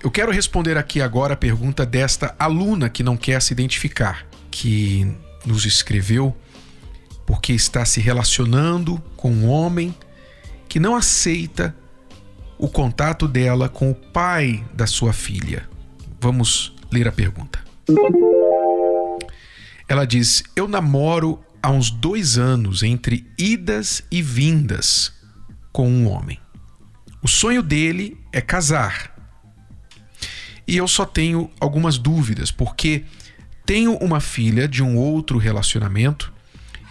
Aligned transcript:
Eu 0.00 0.12
quero 0.12 0.30
responder 0.30 0.76
aqui 0.78 1.00
agora 1.00 1.34
a 1.34 1.36
pergunta 1.36 1.84
desta 1.84 2.34
aluna 2.38 2.88
que 2.88 3.02
não 3.02 3.16
quer 3.16 3.42
se 3.42 3.52
identificar, 3.52 4.24
que 4.48 5.12
nos 5.44 5.66
escreveu 5.66 6.36
porque 7.26 7.52
está 7.52 7.84
se 7.84 8.00
relacionando 8.00 9.02
com 9.16 9.30
um 9.32 9.48
homem 9.48 9.92
que 10.68 10.78
não 10.78 10.94
aceita 10.94 11.74
o 12.56 12.68
contato 12.68 13.26
dela 13.26 13.68
com 13.68 13.90
o 13.90 13.94
pai 13.94 14.64
da 14.72 14.86
sua 14.86 15.12
filha. 15.12 15.68
Vamos 16.20 16.74
ler 16.92 17.08
a 17.08 17.12
pergunta. 17.12 17.58
Ela 19.88 20.06
diz: 20.06 20.44
Eu 20.54 20.68
namoro 20.68 21.40
há 21.60 21.70
uns 21.70 21.90
dois 21.90 22.38
anos, 22.38 22.84
entre 22.84 23.26
idas 23.36 24.04
e 24.12 24.22
vindas, 24.22 25.12
com 25.72 25.88
um 25.90 26.08
homem. 26.08 26.38
O 27.20 27.26
sonho 27.26 27.64
dele 27.64 28.16
é 28.32 28.40
casar 28.40 29.17
e 30.68 30.76
eu 30.76 30.86
só 30.86 31.06
tenho 31.06 31.50
algumas 31.58 31.96
dúvidas, 31.96 32.50
porque 32.50 33.04
tenho 33.64 33.96
uma 33.96 34.20
filha 34.20 34.68
de 34.68 34.82
um 34.82 34.96
outro 34.96 35.38
relacionamento 35.38 36.30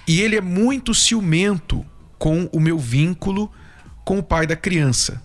e 0.07 0.19
ele 0.19 0.35
é 0.35 0.41
muito 0.41 0.95
ciumento 0.95 1.85
com 2.17 2.49
o 2.51 2.59
meu 2.59 2.79
vínculo 2.79 3.51
com 4.03 4.17
o 4.17 4.23
pai 4.23 4.47
da 4.47 4.55
criança. 4.55 5.21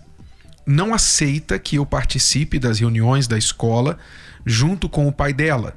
Não 0.67 0.93
aceita 0.93 1.57
que 1.57 1.77
eu 1.77 1.85
participe 1.85 2.59
das 2.59 2.79
reuniões 2.79 3.27
da 3.27 3.37
escola 3.37 3.97
junto 4.45 4.87
com 4.87 5.07
o 5.07 5.11
pai 5.11 5.33
dela. 5.33 5.75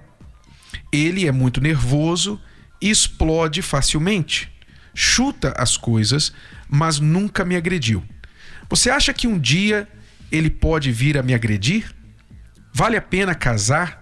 Ele 0.93 1.27
é 1.27 1.33
muito 1.33 1.63
nervoso 1.63 2.39
e 2.81 2.91
explode 2.91 3.63
facilmente. 3.63 4.53
Chuta 4.95 5.55
as 5.57 5.79
coisas, 5.79 6.33
mas 6.69 7.01
nunca 7.01 7.45
me 7.45 7.57
agrediu. 7.57 8.05
Você 8.69 8.91
acha 8.91 9.15
que 9.15 9.27
um 9.27 9.39
dia 9.39 9.89
ele 10.31 10.51
pode 10.51 10.93
vir 10.93 11.17
a 11.17 11.23
me 11.23 11.33
agredir? 11.33 11.97
Vale 12.79 12.99
a 12.99 13.01
pena 13.01 13.35
casar? 13.35 13.99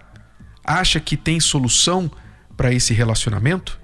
Acha 0.61 0.99
que 0.99 1.15
tem 1.15 1.39
solução 1.39 2.11
para 2.57 2.73
esse 2.73 2.93
relacionamento? 2.93 3.79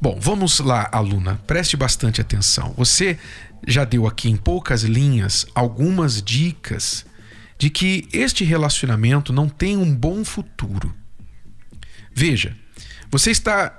Bom, 0.00 0.16
vamos 0.20 0.60
lá, 0.60 0.88
aluna, 0.92 1.40
preste 1.44 1.76
bastante 1.76 2.20
atenção. 2.20 2.72
Você 2.76 3.18
já 3.66 3.84
deu 3.84 4.06
aqui 4.06 4.30
em 4.30 4.36
poucas 4.36 4.84
linhas 4.84 5.44
algumas 5.56 6.22
dicas 6.22 7.04
de 7.58 7.68
que 7.68 8.08
este 8.12 8.44
relacionamento 8.44 9.32
não 9.32 9.48
tem 9.48 9.76
um 9.76 9.92
bom 9.92 10.24
futuro. 10.24 10.94
Veja, 12.14 12.56
você 13.10 13.32
está 13.32 13.76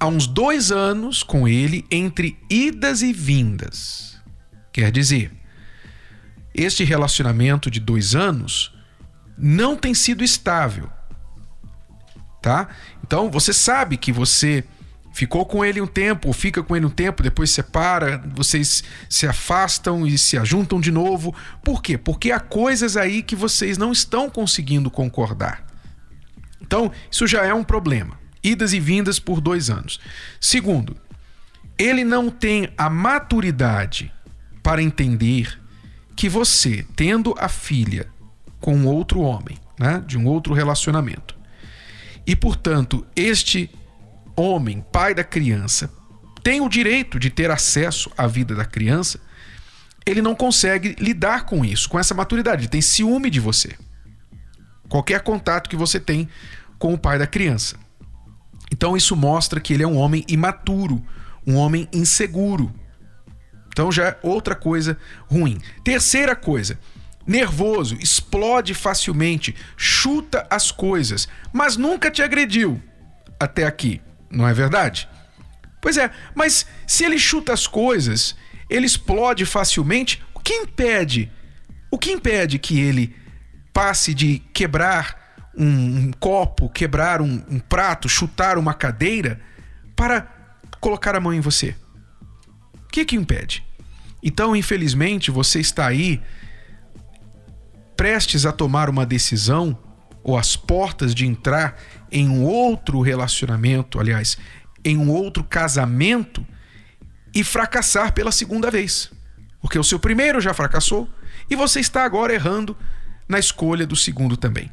há 0.00 0.06
uns 0.06 0.26
dois 0.26 0.72
anos 0.72 1.22
com 1.22 1.46
ele 1.46 1.84
entre 1.90 2.38
idas 2.48 3.02
e 3.02 3.12
vindas. 3.12 4.18
Quer 4.72 4.90
dizer, 4.90 5.30
este 6.54 6.82
relacionamento 6.82 7.70
de 7.70 7.78
dois 7.78 8.14
anos 8.14 8.72
não 9.36 9.76
tem 9.76 9.94
sido 9.94 10.22
estável. 10.22 10.88
Tá? 12.40 12.68
Então 13.04 13.30
você 13.30 13.52
sabe 13.52 13.96
que 13.96 14.10
você 14.10 14.64
ficou 15.12 15.44
com 15.44 15.64
ele 15.64 15.80
um 15.80 15.86
tempo, 15.86 16.28
ou 16.28 16.34
fica 16.34 16.62
com 16.62 16.74
ele 16.74 16.86
um 16.86 16.90
tempo, 16.90 17.22
depois 17.22 17.50
separa, 17.50 18.22
vocês 18.34 18.82
se 19.08 19.26
afastam 19.26 20.06
e 20.06 20.16
se 20.16 20.36
ajuntam 20.38 20.80
de 20.80 20.90
novo. 20.90 21.34
Por 21.62 21.82
quê? 21.82 21.96
Porque 21.98 22.32
há 22.32 22.40
coisas 22.40 22.96
aí 22.96 23.22
que 23.22 23.36
vocês 23.36 23.78
não 23.78 23.92
estão 23.92 24.28
conseguindo 24.28 24.90
concordar. 24.90 25.64
Então, 26.60 26.90
isso 27.10 27.26
já 27.26 27.44
é 27.44 27.52
um 27.52 27.62
problema. 27.62 28.18
Idas 28.42 28.72
e 28.72 28.80
vindas 28.80 29.18
por 29.18 29.40
dois 29.40 29.68
anos. 29.68 30.00
Segundo, 30.40 30.96
ele 31.78 32.04
não 32.04 32.30
tem 32.30 32.70
a 32.76 32.88
maturidade 32.88 34.12
para 34.62 34.82
entender 34.82 35.58
que 36.16 36.28
você, 36.28 36.86
tendo 36.96 37.34
a 37.38 37.48
filha 37.48 38.08
com 38.62 38.86
outro 38.86 39.20
homem, 39.20 39.58
né? 39.78 40.02
de 40.06 40.16
um 40.16 40.26
outro 40.26 40.54
relacionamento. 40.54 41.36
E, 42.24 42.34
portanto, 42.36 43.04
este 43.14 43.68
homem, 44.36 44.82
pai 44.92 45.12
da 45.12 45.24
criança, 45.24 45.90
tem 46.44 46.60
o 46.60 46.68
direito 46.68 47.18
de 47.18 47.28
ter 47.28 47.50
acesso 47.50 48.10
à 48.16 48.26
vida 48.28 48.54
da 48.54 48.64
criança, 48.64 49.20
ele 50.06 50.22
não 50.22 50.34
consegue 50.34 50.94
lidar 50.98 51.44
com 51.44 51.64
isso, 51.64 51.88
com 51.88 51.98
essa 51.98 52.14
maturidade, 52.14 52.62
ele 52.62 52.68
tem 52.68 52.80
ciúme 52.80 53.28
de 53.28 53.40
você. 53.40 53.76
Qualquer 54.88 55.22
contato 55.22 55.68
que 55.68 55.76
você 55.76 55.98
tem 55.98 56.28
com 56.78 56.94
o 56.94 56.98
pai 56.98 57.18
da 57.18 57.26
criança. 57.26 57.76
Então 58.70 58.96
isso 58.96 59.16
mostra 59.16 59.60
que 59.60 59.74
ele 59.74 59.82
é 59.82 59.86
um 59.86 59.96
homem 59.96 60.24
imaturo, 60.28 61.04
um 61.44 61.56
homem 61.56 61.88
inseguro. 61.92 62.72
Então 63.68 63.90
já 63.90 64.04
é 64.04 64.18
outra 64.22 64.54
coisa 64.54 64.96
ruim. 65.26 65.60
Terceira 65.82 66.36
coisa, 66.36 66.78
nervoso, 67.26 67.96
explode 68.00 68.74
facilmente, 68.74 69.54
chuta 69.76 70.46
as 70.50 70.70
coisas, 70.70 71.28
mas 71.52 71.76
nunca 71.76 72.10
te 72.10 72.22
agrediu 72.22 72.82
até 73.38 73.64
aqui, 73.64 74.00
não 74.30 74.46
é 74.46 74.52
verdade? 74.52 75.08
Pois 75.80 75.96
é, 75.96 76.10
mas 76.34 76.66
se 76.86 77.04
ele 77.04 77.18
chuta 77.18 77.52
as 77.52 77.66
coisas, 77.66 78.36
ele 78.70 78.86
explode 78.86 79.44
facilmente, 79.44 80.22
o 80.34 80.40
que 80.40 80.54
impede? 80.54 81.30
O 81.90 81.98
que 81.98 82.12
impede 82.12 82.58
que 82.58 82.80
ele 82.80 83.14
passe 83.72 84.14
de 84.14 84.38
quebrar 84.52 85.50
um, 85.56 85.66
um 86.06 86.10
copo, 86.12 86.68
quebrar 86.68 87.20
um, 87.20 87.44
um 87.48 87.58
prato, 87.58 88.08
chutar 88.08 88.56
uma 88.56 88.74
cadeira 88.74 89.40
para 89.96 90.26
colocar 90.80 91.14
a 91.16 91.20
mão 91.20 91.34
em 91.34 91.40
você? 91.40 91.74
O 92.74 92.88
que 92.88 93.04
que 93.04 93.16
impede? 93.16 93.64
Então, 94.22 94.54
infelizmente, 94.54 95.30
você 95.30 95.58
está 95.58 95.86
aí 95.86 96.22
prestes 98.02 98.44
a 98.44 98.50
tomar 98.50 98.90
uma 98.90 99.06
decisão 99.06 99.78
ou 100.24 100.36
às 100.36 100.56
portas 100.56 101.14
de 101.14 101.24
entrar 101.24 101.80
em 102.10 102.28
um 102.28 102.42
outro 102.42 103.00
relacionamento, 103.00 104.00
aliás, 104.00 104.36
em 104.84 104.96
um 104.96 105.08
outro 105.08 105.44
casamento 105.44 106.44
e 107.32 107.44
fracassar 107.44 108.12
pela 108.12 108.32
segunda 108.32 108.72
vez. 108.72 109.08
Porque 109.60 109.78
o 109.78 109.84
seu 109.84 110.00
primeiro 110.00 110.40
já 110.40 110.52
fracassou 110.52 111.08
e 111.48 111.54
você 111.54 111.78
está 111.78 112.02
agora 112.02 112.34
errando 112.34 112.76
na 113.28 113.38
escolha 113.38 113.86
do 113.86 113.94
segundo 113.94 114.36
também. 114.36 114.68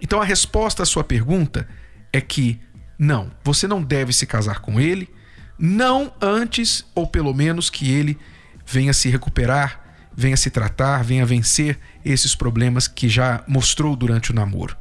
Então 0.00 0.22
a 0.22 0.24
resposta 0.24 0.84
à 0.84 0.86
sua 0.86 1.02
pergunta 1.02 1.68
é 2.12 2.20
que 2.20 2.60
não, 2.96 3.32
você 3.42 3.66
não 3.66 3.82
deve 3.82 4.12
se 4.12 4.26
casar 4.26 4.60
com 4.60 4.80
ele, 4.80 5.12
não 5.58 6.14
antes 6.20 6.86
ou 6.94 7.04
pelo 7.04 7.34
menos 7.34 7.68
que 7.68 7.90
ele 7.90 8.16
venha 8.64 8.92
se 8.92 9.08
recuperar 9.08 9.79
venha 10.16 10.36
se 10.36 10.50
tratar, 10.50 11.02
venha 11.02 11.24
vencer 11.24 11.78
esses 12.04 12.34
problemas 12.34 12.86
que 12.88 13.08
já 13.08 13.42
mostrou 13.46 13.94
durante 13.96 14.30
o 14.30 14.34
namoro. 14.34 14.76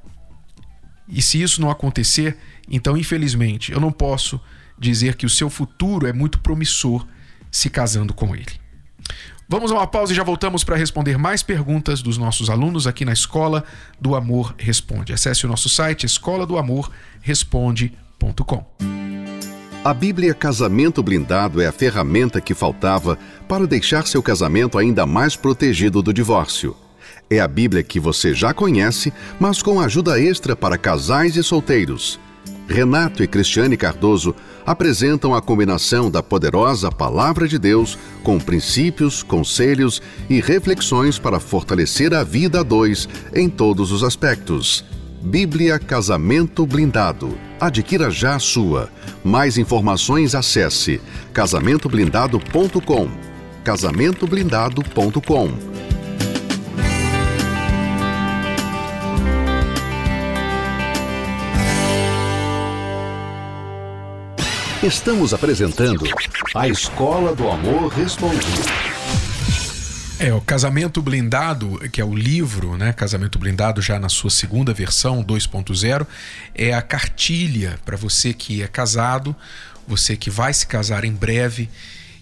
E 1.07 1.21
se 1.21 1.41
isso 1.41 1.61
não 1.61 1.69
acontecer, 1.71 2.37
então 2.69 2.95
infelizmente 2.95 3.71
eu 3.71 3.79
não 3.79 3.91
posso 3.91 4.39
dizer 4.77 5.15
que 5.15 5.25
o 5.25 5.29
seu 5.29 5.49
futuro 5.49 6.07
é 6.07 6.13
muito 6.13 6.39
promissor 6.39 7.05
se 7.51 7.69
casando 7.69 8.13
com 8.13 8.35
ele. 8.35 8.59
Vamos 9.51 9.71
a 9.71 9.75
uma 9.75 9.87
pausa 9.87 10.13
e 10.13 10.15
já 10.15 10.23
voltamos 10.23 10.63
para 10.63 10.75
responder 10.75 11.17
mais 11.17 11.41
perguntas 11.41 12.03
dos 12.03 12.19
nossos 12.19 12.51
alunos 12.51 12.85
aqui 12.85 13.03
na 13.03 13.13
Escola 13.13 13.63
do 13.99 14.15
Amor 14.15 14.53
Responde. 14.59 15.11
Acesse 15.11 15.43
o 15.45 15.49
nosso 15.49 15.67
site 15.67 16.05
escola 16.05 16.45
do 16.45 16.55
amor 16.55 16.91
responde.com. 17.21 18.63
A 19.81 19.93
Bíblia 19.93 20.33
Casamento 20.33 21.01
Blindado 21.01 21.61
é 21.61 21.65
a 21.65 21.71
ferramenta 21.71 22.41
que 22.41 22.53
faltava 22.53 23.17
para 23.47 23.65
deixar 23.65 24.05
seu 24.05 24.21
casamento 24.21 24.77
ainda 24.77 25.05
mais 25.05 25.37
protegido 25.37 26.01
do 26.01 26.13
divórcio. 26.13 26.75
É 27.29 27.39
a 27.39 27.47
Bíblia 27.47 27.81
que 27.81 27.97
você 27.97 28.33
já 28.33 28.53
conhece, 28.53 29.13
mas 29.39 29.61
com 29.61 29.79
ajuda 29.79 30.19
extra 30.19 30.53
para 30.53 30.77
casais 30.77 31.37
e 31.37 31.43
solteiros. 31.43 32.19
Renato 32.67 33.23
e 33.23 33.27
Cristiane 33.27 33.77
Cardoso 33.77 34.35
apresentam 34.65 35.33
a 35.33 35.41
combinação 35.41 36.11
da 36.11 36.21
poderosa 36.21 36.91
Palavra 36.91 37.47
de 37.47 37.57
Deus 37.57 37.97
com 38.21 38.37
princípios, 38.37 39.23
conselhos 39.23 40.01
e 40.29 40.41
reflexões 40.41 41.17
para 41.17 41.39
fortalecer 41.39 42.13
a 42.13 42.21
vida 42.21 42.59
a 42.59 42.63
dois 42.63 43.07
em 43.33 43.47
todos 43.47 43.93
os 43.93 44.03
aspectos. 44.03 44.83
Bíblia 45.21 45.79
Casamento 45.79 46.65
Blindado. 46.65 47.48
Adquira 47.59 48.09
já 48.09 48.35
a 48.35 48.39
sua. 48.39 48.89
Mais 49.23 49.57
informações 49.57 50.33
acesse 50.33 51.01
casamentoblindado.com. 51.33 53.09
casamentoblindado.com. 53.63 55.79
Estamos 64.81 65.33
apresentando 65.33 66.05
a 66.55 66.69
Escola 66.69 67.35
do 67.35 67.49
Amor 67.49 67.89
Respondido. 67.89 68.98
É, 70.21 70.33
o 70.33 70.41
Casamento 70.41 71.01
Blindado, 71.01 71.79
que 71.93 72.01
é 72.01 72.03
o 72.03 72.13
livro, 72.13 72.75
né? 72.75 72.91
Casamento 72.91 73.39
Blindado 73.39 73.81
já 73.81 73.97
na 73.97 74.09
sua 74.09 74.29
segunda 74.29 74.73
versão, 74.73 75.23
2.0, 75.23 76.05
é 76.53 76.73
a 76.73 76.81
cartilha 76.81 77.79
para 77.85 77.95
você 77.95 78.33
que 78.33 78.61
é 78.61 78.67
casado, 78.67 79.33
você 79.87 80.17
que 80.17 80.29
vai 80.29 80.53
se 80.53 80.67
casar 80.67 81.05
em 81.05 81.13
breve 81.13 81.69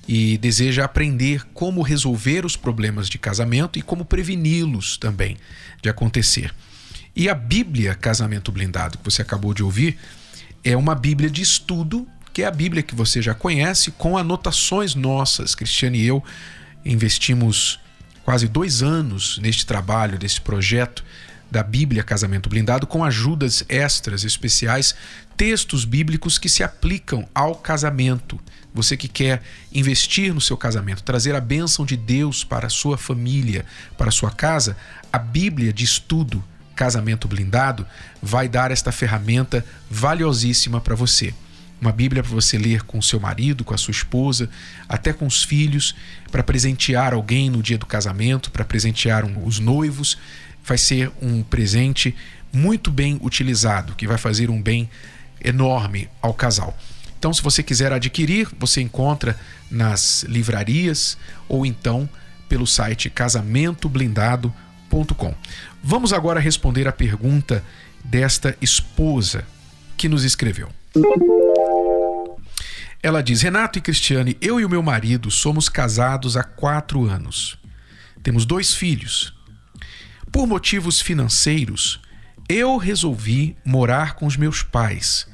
e 0.07 0.37
deseja 0.37 0.85
aprender 0.85 1.43
como 1.55 1.81
resolver 1.81 2.45
os 2.45 2.55
problemas 2.55 3.09
de 3.09 3.17
casamento 3.17 3.79
e 3.79 3.81
como 3.81 4.05
preveni-los 4.05 4.95
também 4.97 5.35
de 5.81 5.89
acontecer. 5.89 6.53
E 7.15 7.27
a 7.27 7.33
Bíblia 7.33 7.95
Casamento 7.95 8.51
Blindado, 8.51 8.99
que 8.99 9.05
você 9.05 9.23
acabou 9.23 9.55
de 9.55 9.63
ouvir, 9.63 9.97
é 10.63 10.77
uma 10.77 10.93
Bíblia 10.93 11.31
de 11.31 11.41
estudo, 11.41 12.07
que 12.31 12.43
é 12.43 12.45
a 12.45 12.51
Bíblia 12.51 12.83
que 12.83 12.93
você 12.93 13.23
já 13.23 13.33
conhece, 13.33 13.89
com 13.89 14.15
anotações 14.15 14.93
nossas. 14.93 15.55
Cristiane 15.55 15.97
e 15.97 16.05
eu 16.05 16.23
investimos 16.85 17.79
quase 18.27 18.45
dois 18.45 18.83
anos 18.83 19.37
neste 19.37 19.65
trabalho, 19.65 20.19
desse 20.19 20.41
projeto 20.41 21.01
da 21.49 21.63
Bíblia 21.63 22.03
Casamento 22.03 22.49
Blindado, 22.49 22.85
com 22.85 23.01
ajudas 23.05 23.63
extras 23.69 24.25
especiais, 24.25 24.93
textos 25.37 25.85
bíblicos 25.85 26.37
que 26.37 26.49
se 26.49 26.61
aplicam 26.61 27.25
ao 27.33 27.55
casamento. 27.55 28.37
Você 28.73 28.97
que 28.97 29.07
quer 29.07 29.41
investir 29.73 30.33
no 30.33 30.41
seu 30.41 30.57
casamento, 30.57 31.03
trazer 31.03 31.35
a 31.35 31.39
bênção 31.39 31.85
de 31.85 31.95
Deus 31.95 32.43
para 32.43 32.67
a 32.67 32.69
sua 32.69 32.97
família, 32.97 33.65
para 33.97 34.09
a 34.09 34.11
sua 34.11 34.29
casa, 34.29 34.75
a 35.11 35.17
Bíblia 35.17 35.71
de 35.71 35.85
estudo 35.85 36.43
Casamento 36.75 37.29
Blindado 37.29 37.87
vai 38.21 38.49
dar 38.49 38.71
esta 38.71 38.91
ferramenta 38.91 39.63
valiosíssima 39.89 40.81
para 40.81 40.95
você. 40.95 41.33
Uma 41.79 41.91
Bíblia 41.91 42.23
para 42.23 42.31
você 42.31 42.57
ler 42.57 42.81
com 42.83 43.01
seu 43.01 43.19
marido, 43.19 43.63
com 43.63 43.73
a 43.73 43.77
sua 43.77 43.91
esposa, 43.91 44.49
até 44.89 45.13
com 45.13 45.27
os 45.27 45.43
filhos, 45.43 45.95
para 46.31 46.43
presentear 46.43 47.13
alguém 47.13 47.49
no 47.49 47.61
dia 47.61 47.77
do 47.77 47.85
casamento, 47.85 48.49
para 48.49 48.65
presentear 48.65 49.25
os 49.25 49.59
noivos. 49.59 50.17
Vai 50.63 50.77
ser 50.77 51.11
um 51.21 51.43
presente 51.43 52.15
muito 52.51 52.89
bem 52.89 53.19
utilizado, 53.21 53.93
que 53.95 54.07
vai 54.07 54.17
fazer 54.17 54.49
um 54.49 54.61
bem 54.61 54.89
enorme 55.43 56.09
ao 56.21 56.33
casal. 56.33 56.75
Então, 57.19 57.33
se 57.33 57.41
você 57.41 57.63
quiser 57.63 57.91
adquirir, 57.91 58.47
você 58.59 58.81
encontra 58.81 59.37
nas 59.69 60.23
livrarias 60.23 61.17
ou 61.47 61.65
então 61.65 62.09
pelo 62.47 62.65
site 62.65 63.09
casamentoblindado.com. 63.09 65.35
Vamos 65.83 66.13
agora 66.13 66.39
responder 66.39 66.87
a 66.87 66.91
pergunta 66.91 67.63
desta 68.03 68.55
esposa 68.61 69.43
que 69.97 70.07
nos 70.07 70.23
escreveu. 70.23 70.69
Ela 73.01 73.21
diz: 73.21 73.41
Renato 73.41 73.77
e 73.77 73.81
Cristiane, 73.81 74.37
eu 74.41 74.59
e 74.59 74.65
o 74.65 74.69
meu 74.69 74.81
marido 74.81 75.29
somos 75.29 75.69
casados 75.69 76.35
há 76.35 76.43
quatro 76.43 77.05
anos. 77.05 77.57
Temos 78.23 78.45
dois 78.45 78.73
filhos. 78.73 79.33
Por 80.31 80.45
motivos 80.45 80.99
financeiros, 80.99 82.01
eu 82.49 82.77
resolvi 82.77 83.55
morar 83.65 84.15
com 84.15 84.25
os 84.25 84.35
meus 84.35 84.63
pais 84.63 85.27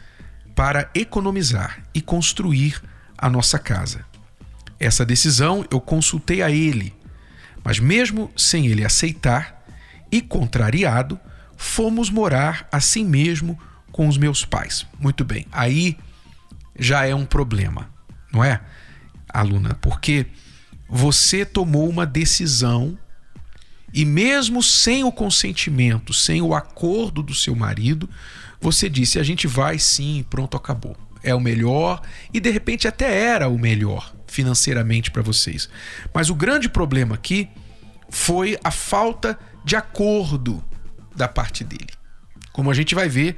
para 0.55 0.89
economizar 0.93 1.83
e 1.93 2.01
construir 2.01 2.81
a 3.17 3.29
nossa 3.29 3.57
casa. 3.57 4.05
Essa 4.79 5.05
decisão 5.05 5.65
eu 5.71 5.79
consultei 5.79 6.41
a 6.41 6.51
ele, 6.51 6.93
mas 7.63 7.79
mesmo 7.79 8.31
sem 8.35 8.67
ele 8.67 8.85
aceitar 8.85 9.63
e 10.11 10.21
contrariado, 10.21 11.19
fomos 11.57 12.09
morar 12.09 12.67
assim 12.71 13.05
mesmo 13.05 13.57
com 13.91 14.07
os 14.07 14.17
meus 14.17 14.43
pais. 14.43 14.85
Muito 14.99 15.23
bem, 15.23 15.47
aí 15.51 15.97
já 16.77 17.05
é 17.05 17.13
um 17.13 17.25
problema, 17.25 17.89
não 18.31 18.43
é, 18.43 18.61
aluna? 19.29 19.75
Porque 19.75 20.25
você 20.87 21.45
tomou 21.45 21.89
uma 21.89 22.05
decisão 22.05 22.97
e 23.93 24.05
mesmo 24.05 24.63
sem 24.63 25.03
o 25.03 25.11
consentimento, 25.11 26.13
sem 26.13 26.41
o 26.41 26.55
acordo 26.55 27.21
do 27.21 27.33
seu 27.33 27.55
marido, 27.55 28.09
você 28.59 28.89
disse: 28.89 29.19
a 29.19 29.23
gente 29.23 29.45
vai 29.45 29.77
sim, 29.77 30.25
pronto, 30.29 30.57
acabou. 30.57 30.97
É 31.21 31.33
o 31.33 31.39
melhor 31.39 32.01
e 32.33 32.39
de 32.39 32.49
repente 32.49 32.87
até 32.87 33.17
era 33.27 33.47
o 33.47 33.57
melhor 33.57 34.13
financeiramente 34.27 35.11
para 35.11 35.21
vocês. 35.21 35.69
Mas 36.13 36.29
o 36.29 36.35
grande 36.35 36.67
problema 36.67 37.15
aqui 37.15 37.47
foi 38.09 38.57
a 38.63 38.71
falta 38.71 39.37
de 39.63 39.75
acordo 39.75 40.63
da 41.15 41.27
parte 41.27 41.63
dele. 41.63 41.89
Como 42.51 42.69
a 42.69 42.73
gente 42.73 42.93
vai 42.93 43.07
ver 43.07 43.37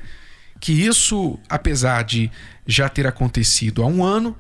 que 0.60 0.72
isso, 0.72 1.38
apesar 1.50 2.04
de 2.04 2.32
já 2.66 2.90
ter 2.90 3.06
acontecido 3.06 3.84
há 3.84 3.88
um 3.88 4.04
ano, 4.04 4.36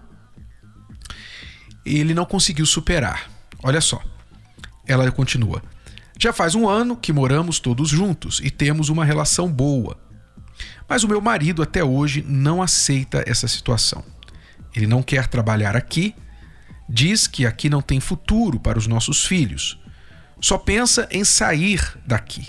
ele 1.85 2.13
não 2.13 2.25
conseguiu 2.25 2.65
superar. 2.65 3.29
Olha 3.63 3.81
só, 3.81 4.01
ela 4.87 5.09
continua. 5.11 5.61
Já 6.17 6.31
faz 6.31 6.55
um 6.55 6.67
ano 6.67 6.95
que 6.95 7.11
moramos 7.11 7.59
todos 7.59 7.89
juntos 7.89 8.39
e 8.43 8.49
temos 8.49 8.89
uma 8.89 9.05
relação 9.05 9.51
boa. 9.51 9.97
Mas 10.87 11.03
o 11.03 11.07
meu 11.07 11.19
marido 11.19 11.61
até 11.61 11.83
hoje 11.83 12.23
não 12.27 12.61
aceita 12.61 13.23
essa 13.27 13.47
situação. 13.47 14.03
Ele 14.75 14.87
não 14.87 15.03
quer 15.03 15.27
trabalhar 15.27 15.75
aqui, 15.75 16.15
diz 16.87 17.27
que 17.27 17.45
aqui 17.45 17.69
não 17.69 17.81
tem 17.81 17.99
futuro 17.99 18.59
para 18.59 18.77
os 18.77 18.87
nossos 18.87 19.25
filhos. 19.25 19.79
Só 20.39 20.57
pensa 20.57 21.07
em 21.11 21.23
sair 21.23 21.81
daqui. 22.05 22.47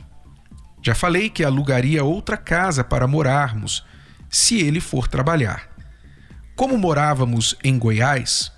Já 0.82 0.94
falei 0.94 1.28
que 1.28 1.42
alugaria 1.42 2.04
outra 2.04 2.36
casa 2.36 2.84
para 2.84 3.08
morarmos, 3.08 3.84
se 4.36 4.60
ele 4.60 4.80
for 4.80 5.08
trabalhar. 5.08 5.66
Como 6.54 6.76
morávamos 6.76 7.56
em 7.64 7.78
Goiás, 7.78 8.52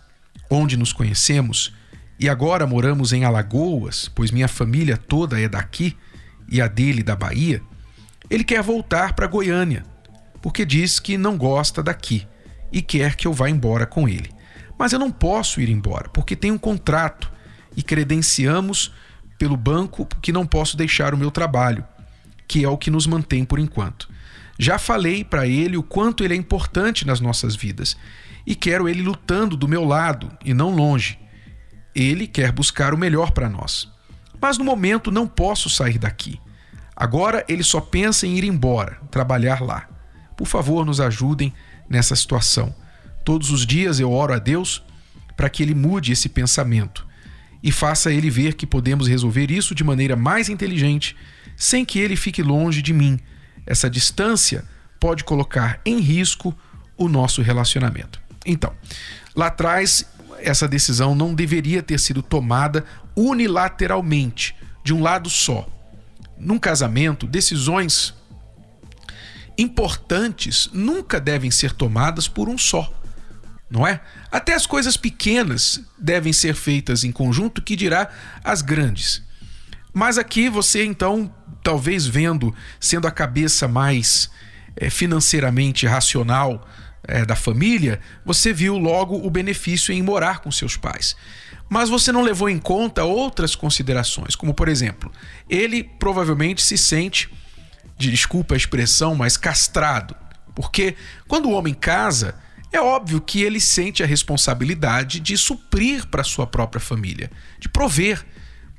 onde 0.51 0.77
nos 0.77 0.93
conhecemos, 0.93 1.73
e 2.19 2.29
agora 2.29 2.67
moramos 2.67 3.13
em 3.13 3.25
Alagoas, 3.25 4.11
pois 4.13 4.33
minha 4.33 4.49
família 4.49 4.97
toda 4.97 5.41
é 5.41 5.49
daqui 5.49 5.97
e 6.49 6.61
a 6.61 6.67
dele 6.67 7.01
da 7.01 7.15
Bahia, 7.15 7.63
ele 8.29 8.43
quer 8.43 8.61
voltar 8.61 9.13
para 9.13 9.29
Goiânia, 9.29 9.85
porque 10.43 10.67
diz 10.67 10.99
que 10.99 11.17
não 11.17 11.39
gosta 11.39 11.81
daqui 11.81 12.27
e 12.73 12.83
quer 12.83 13.15
que 13.15 13.29
eu 13.29 13.33
vá 13.33 13.49
embora 13.49 13.87
com 13.87 14.09
ele. 14.09 14.33
Mas 14.77 14.93
eu 14.93 14.99
não 14.99 15.13
posso 15.13 15.61
ir 15.61 15.69
embora, 15.69 16.09
porque 16.09 16.35
tenho 16.35 16.55
um 16.55 16.59
contrato 16.59 17.31
e 17.77 17.85
credenciamos 17.85 18.93
pelo 19.39 19.57
banco 19.57 20.05
que 20.21 20.33
não 20.33 20.45
posso 20.45 20.77
deixar 20.77 21.15
o 21.15 21.19
meu 21.19 21.31
trabalho, 21.31 21.85
que 22.49 22.65
é 22.65 22.69
o 22.69 22.77
que 22.77 22.91
nos 22.91 23.07
mantém 23.07 23.45
por 23.45 23.61
enquanto. 23.61 24.18
Já 24.59 24.79
falei 24.79 25.25
para 25.25 25.47
ele 25.47 25.77
o 25.77 25.83
quanto 25.83 26.25
ele 26.25 26.35
é 26.35 26.37
importante 26.37 27.07
nas 27.07 27.21
nossas 27.21 27.55
vidas 27.55 27.97
e 28.45 28.55
quero 28.55 28.89
ele 28.89 29.03
lutando 29.03 29.57
do 29.57 29.69
meu 29.69 29.85
lado 29.85 30.31
e 30.45 30.53
não 30.53 30.75
longe. 30.75 31.19
Ele 31.95 32.27
quer 32.27 32.51
buscar 32.51 32.93
o 32.93 32.99
melhor 32.99 33.31
para 33.31 33.49
nós. 33.49 33.89
Mas 34.41 34.59
no 34.59 34.65
momento 34.65 35.11
não 35.11 35.27
posso 35.27 35.71
sair 35.71 35.99
daqui. 35.99 36.41
Agora 36.97 37.45
ele 37.49 37.63
só 37.63 37.81
pensa 37.81 38.27
em 38.27 38.37
ir 38.37 38.45
embora, 38.45 39.01
trabalhar 39.11 39.63
lá. 39.63 39.89
Por 40.37 40.47
favor, 40.47 40.85
nos 40.85 41.01
ajudem 41.01 41.53
nessa 41.89 42.17
situação. 42.17 42.75
Todos 43.25 43.51
os 43.51 43.65
dias 43.65 44.01
eu 44.01 44.11
oro 44.11 44.35
a 44.35 44.39
Deus 44.39 44.83
para 45.37 45.49
que 45.49 45.63
ele 45.63 45.75
mude 45.75 46.13
esse 46.13 46.29
pensamento 46.29 47.07
e 47.63 47.71
faça 47.71 48.13
ele 48.13 48.31
ver 48.31 48.55
que 48.55 48.67
podemos 48.67 49.07
resolver 49.07 49.51
isso 49.51 49.75
de 49.75 49.85
maneira 49.85 50.17
mais 50.17 50.49
inteligente, 50.49 51.17
sem 51.57 51.85
que 51.85 51.99
ele 51.99 52.17
fique 52.17 52.43
longe 52.43 52.83
de 52.83 52.93
mim. 52.93 53.19
Essa 53.69 53.89
distância 53.89 54.65
pode 54.99 55.23
colocar 55.23 55.81
em 55.85 56.01
risco 56.01 56.57
o 56.97 57.09
nosso 57.09 57.43
relacionamento. 57.43 58.21
Então, 58.45 58.75
lá 59.37 59.47
atrás, 59.47 60.05
essa 60.39 60.67
decisão 60.67 61.15
não 61.15 61.35
deveria 61.35 61.83
ter 61.83 62.01
sido 62.01 62.23
tomada 62.23 62.85
unilateralmente, 63.15 64.57
de 64.83 64.93
um 64.93 65.03
lado 65.03 65.29
só 65.29 65.69
num 66.39 66.59
casamento, 66.59 67.27
decisões 67.27 68.15
importantes 69.57 70.71
nunca 70.73 71.21
devem 71.21 71.51
ser 71.51 71.73
tomadas 71.73 72.29
por 72.29 72.49
um 72.49 72.57
só, 72.57 72.93
não 73.69 73.87
é? 73.87 74.01
Até 74.31 74.55
as 74.55 74.67
coisas 74.67 74.97
pequenas 74.97 75.83
devem 75.99 76.33
ser 76.33 76.55
feitas 76.55 77.03
em 77.03 77.11
conjunto, 77.11 77.61
que 77.61 77.75
dirá 77.75 78.09
as 78.45 78.63
grandes. 78.63 79.23
Mas 79.93 80.17
aqui 80.17 80.49
você 80.49 80.85
então, 80.85 81.33
talvez 81.63 82.07
vendo, 82.07 82.55
sendo 82.81 83.07
a 83.07 83.11
cabeça 83.11 83.67
mais 83.69 84.31
é, 84.77 84.91
financeiramente 84.91 85.87
racional 85.87 86.67
é, 87.03 87.25
da 87.25 87.37
família, 87.37 88.01
você 88.25 88.53
viu 88.53 88.77
logo 88.79 89.17
o 89.17 89.31
benefício 89.31 89.93
em 89.93 90.03
morar 90.03 90.41
com 90.41 90.51
seus 90.51 90.77
pais 90.77 91.17
mas 91.69 91.91
você 91.91 92.11
não 92.11 92.23
levou 92.23 92.49
em 92.49 92.59
conta 92.59 93.05
outras 93.05 93.55
considerações, 93.55 94.35
como 94.35 94.55
por 94.55 94.69
exemplo, 94.69 95.13
ele 95.49 95.85
provavelmente 95.85 96.63
se 96.63 96.79
sente, 96.79 97.29
de 97.97 98.11
desculpa 98.11 98.55
a 98.55 98.57
expressão, 98.57 99.15
mas 99.15 99.37
castrado, 99.37 100.17
porque 100.55 100.97
quando 101.27 101.47
o 101.47 101.53
homem 101.53 101.75
casa, 101.75 102.35
é 102.73 102.81
óbvio 102.81 103.21
que 103.21 103.43
ele 103.43 103.61
sente 103.61 104.03
a 104.03 104.07
responsabilidade 104.07 105.21
de 105.21 105.37
suprir 105.37 106.07
para 106.07 106.25
sua 106.25 106.47
própria 106.47 106.81
família, 106.81 107.31
de 107.59 107.69
prover. 107.69 108.25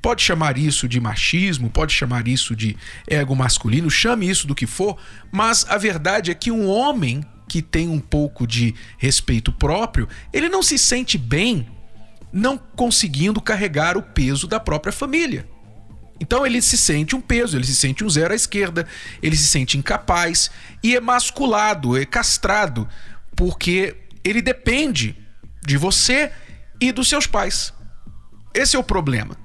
Pode 0.02 0.22
chamar 0.22 0.56
isso 0.56 0.88
de 0.88 0.98
machismo, 0.98 1.68
pode 1.68 1.92
chamar 1.92 2.26
isso 2.26 2.56
de 2.56 2.76
ego 3.06 3.36
masculino, 3.36 3.90
chame 3.90 4.28
isso 4.28 4.46
do 4.46 4.54
que 4.54 4.66
for, 4.66 4.96
mas 5.30 5.66
a 5.68 5.76
verdade 5.76 6.30
é 6.30 6.34
que 6.34 6.50
um 6.50 6.68
homem 6.68 7.22
que 7.48 7.60
tem 7.60 7.88
um 7.88 7.98
pouco 7.98 8.46
de 8.46 8.74
respeito 8.96 9.52
próprio, 9.52 10.08
ele 10.32 10.48
não 10.48 10.62
se 10.62 10.78
sente 10.78 11.18
bem 11.18 11.66
não 12.32 12.56
conseguindo 12.56 13.40
carregar 13.40 13.96
o 13.96 14.02
peso 14.02 14.46
da 14.46 14.60
própria 14.60 14.92
família. 14.92 15.46
Então 16.20 16.46
ele 16.46 16.60
se 16.60 16.76
sente 16.76 17.16
um 17.16 17.20
peso, 17.20 17.56
ele 17.56 17.64
se 17.64 17.74
sente 17.74 18.04
um 18.04 18.10
zero 18.10 18.32
à 18.32 18.36
esquerda, 18.36 18.86
ele 19.22 19.36
se 19.36 19.46
sente 19.46 19.78
incapaz 19.78 20.50
e 20.82 20.94
é 20.94 21.00
masculado, 21.00 21.96
é 21.96 22.04
castrado, 22.04 22.88
porque 23.34 23.96
ele 24.22 24.42
depende 24.42 25.16
de 25.64 25.76
você 25.76 26.30
e 26.80 26.92
dos 26.92 27.08
seus 27.08 27.26
pais. 27.26 27.72
Esse 28.54 28.76
é 28.76 28.78
o 28.78 28.84
problema. 28.84 29.36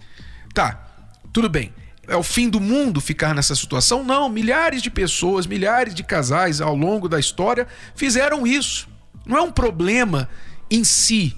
Tá, 0.56 0.88
tudo 1.34 1.50
bem. 1.50 1.74
É 2.08 2.16
o 2.16 2.24
fim 2.24 2.50
do 2.50 2.62
mundo 2.62 3.02
ficar 3.02 3.36
nessa 3.36 3.54
situação? 3.54 4.04
Não, 4.06 4.30
milhares 4.30 4.82
de 4.82 4.90
pessoas, 4.90 5.46
milhares 5.46 5.94
de 5.94 6.02
casais 6.02 6.62
ao 6.62 6.74
longo 6.74 7.10
da 7.10 7.20
história 7.20 7.68
fizeram 7.94 8.48
isso. 8.48 8.88
Não 9.26 9.38
é 9.38 9.42
um 9.42 9.52
problema 9.52 10.30
em 10.72 10.84
si, 10.86 11.36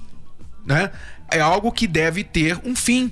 né? 0.65 0.91
É 1.31 1.39
algo 1.39 1.71
que 1.71 1.87
deve 1.87 2.23
ter 2.23 2.59
um 2.63 2.75
fim. 2.75 3.11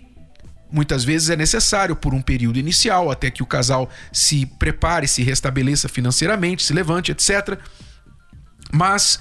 Muitas 0.71 1.03
vezes 1.03 1.31
é 1.31 1.35
necessário 1.35 1.95
por 1.95 2.13
um 2.13 2.21
período 2.21 2.59
inicial, 2.59 3.09
até 3.09 3.31
que 3.31 3.41
o 3.41 3.47
casal 3.47 3.89
se 4.11 4.45
prepare, 4.45 5.07
se 5.07 5.23
restabeleça 5.23 5.89
financeiramente, 5.89 6.61
se 6.61 6.73
levante, 6.73 7.11
etc. 7.11 7.57
Mas 8.71 9.19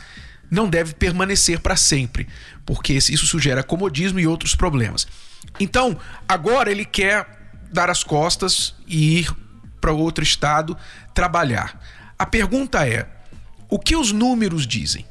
não 0.51 0.69
deve 0.69 0.93
permanecer 0.93 1.61
para 1.61 1.77
sempre, 1.77 2.29
porque 2.67 2.93
isso 2.93 3.27
sugere 3.27 3.63
comodismo 3.63 4.21
e 4.21 4.27
outros 4.27 4.55
problemas. 4.55 5.07
Então, 5.59 5.99
agora 6.29 6.71
ele 6.71 6.85
quer 6.85 7.27
dar 7.73 7.91
as 7.91 8.03
costas 8.03 8.75
e 8.87 9.21
ir 9.21 9.35
para 9.81 9.93
outro 9.93 10.23
estado 10.25 10.77
trabalhar. 11.13 11.81
A 12.19 12.25
pergunta 12.25 12.87
é: 12.87 13.09
o 13.69 13.79
que 13.79 13.97
os 13.97 14.13
números 14.13 14.67
dizem? 14.67 15.07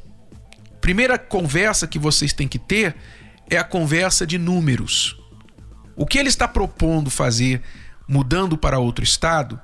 Primeira 0.82 1.18
conversa 1.18 1.88
que 1.88 2.00
vocês 2.00 2.34
têm 2.34 2.48
que 2.48 2.60
ter 2.60 2.96
é 3.50 3.58
a 3.58 3.64
conversa 3.64 4.26
de 4.26 4.38
números. 4.38 5.18
O 5.96 6.06
que 6.06 6.18
ele 6.18 6.30
está 6.30 6.48
propondo 6.48 7.10
fazer, 7.10 7.62
mudando 8.08 8.58
para 8.58 8.80
outro 8.80 9.04
estado, 9.04 9.60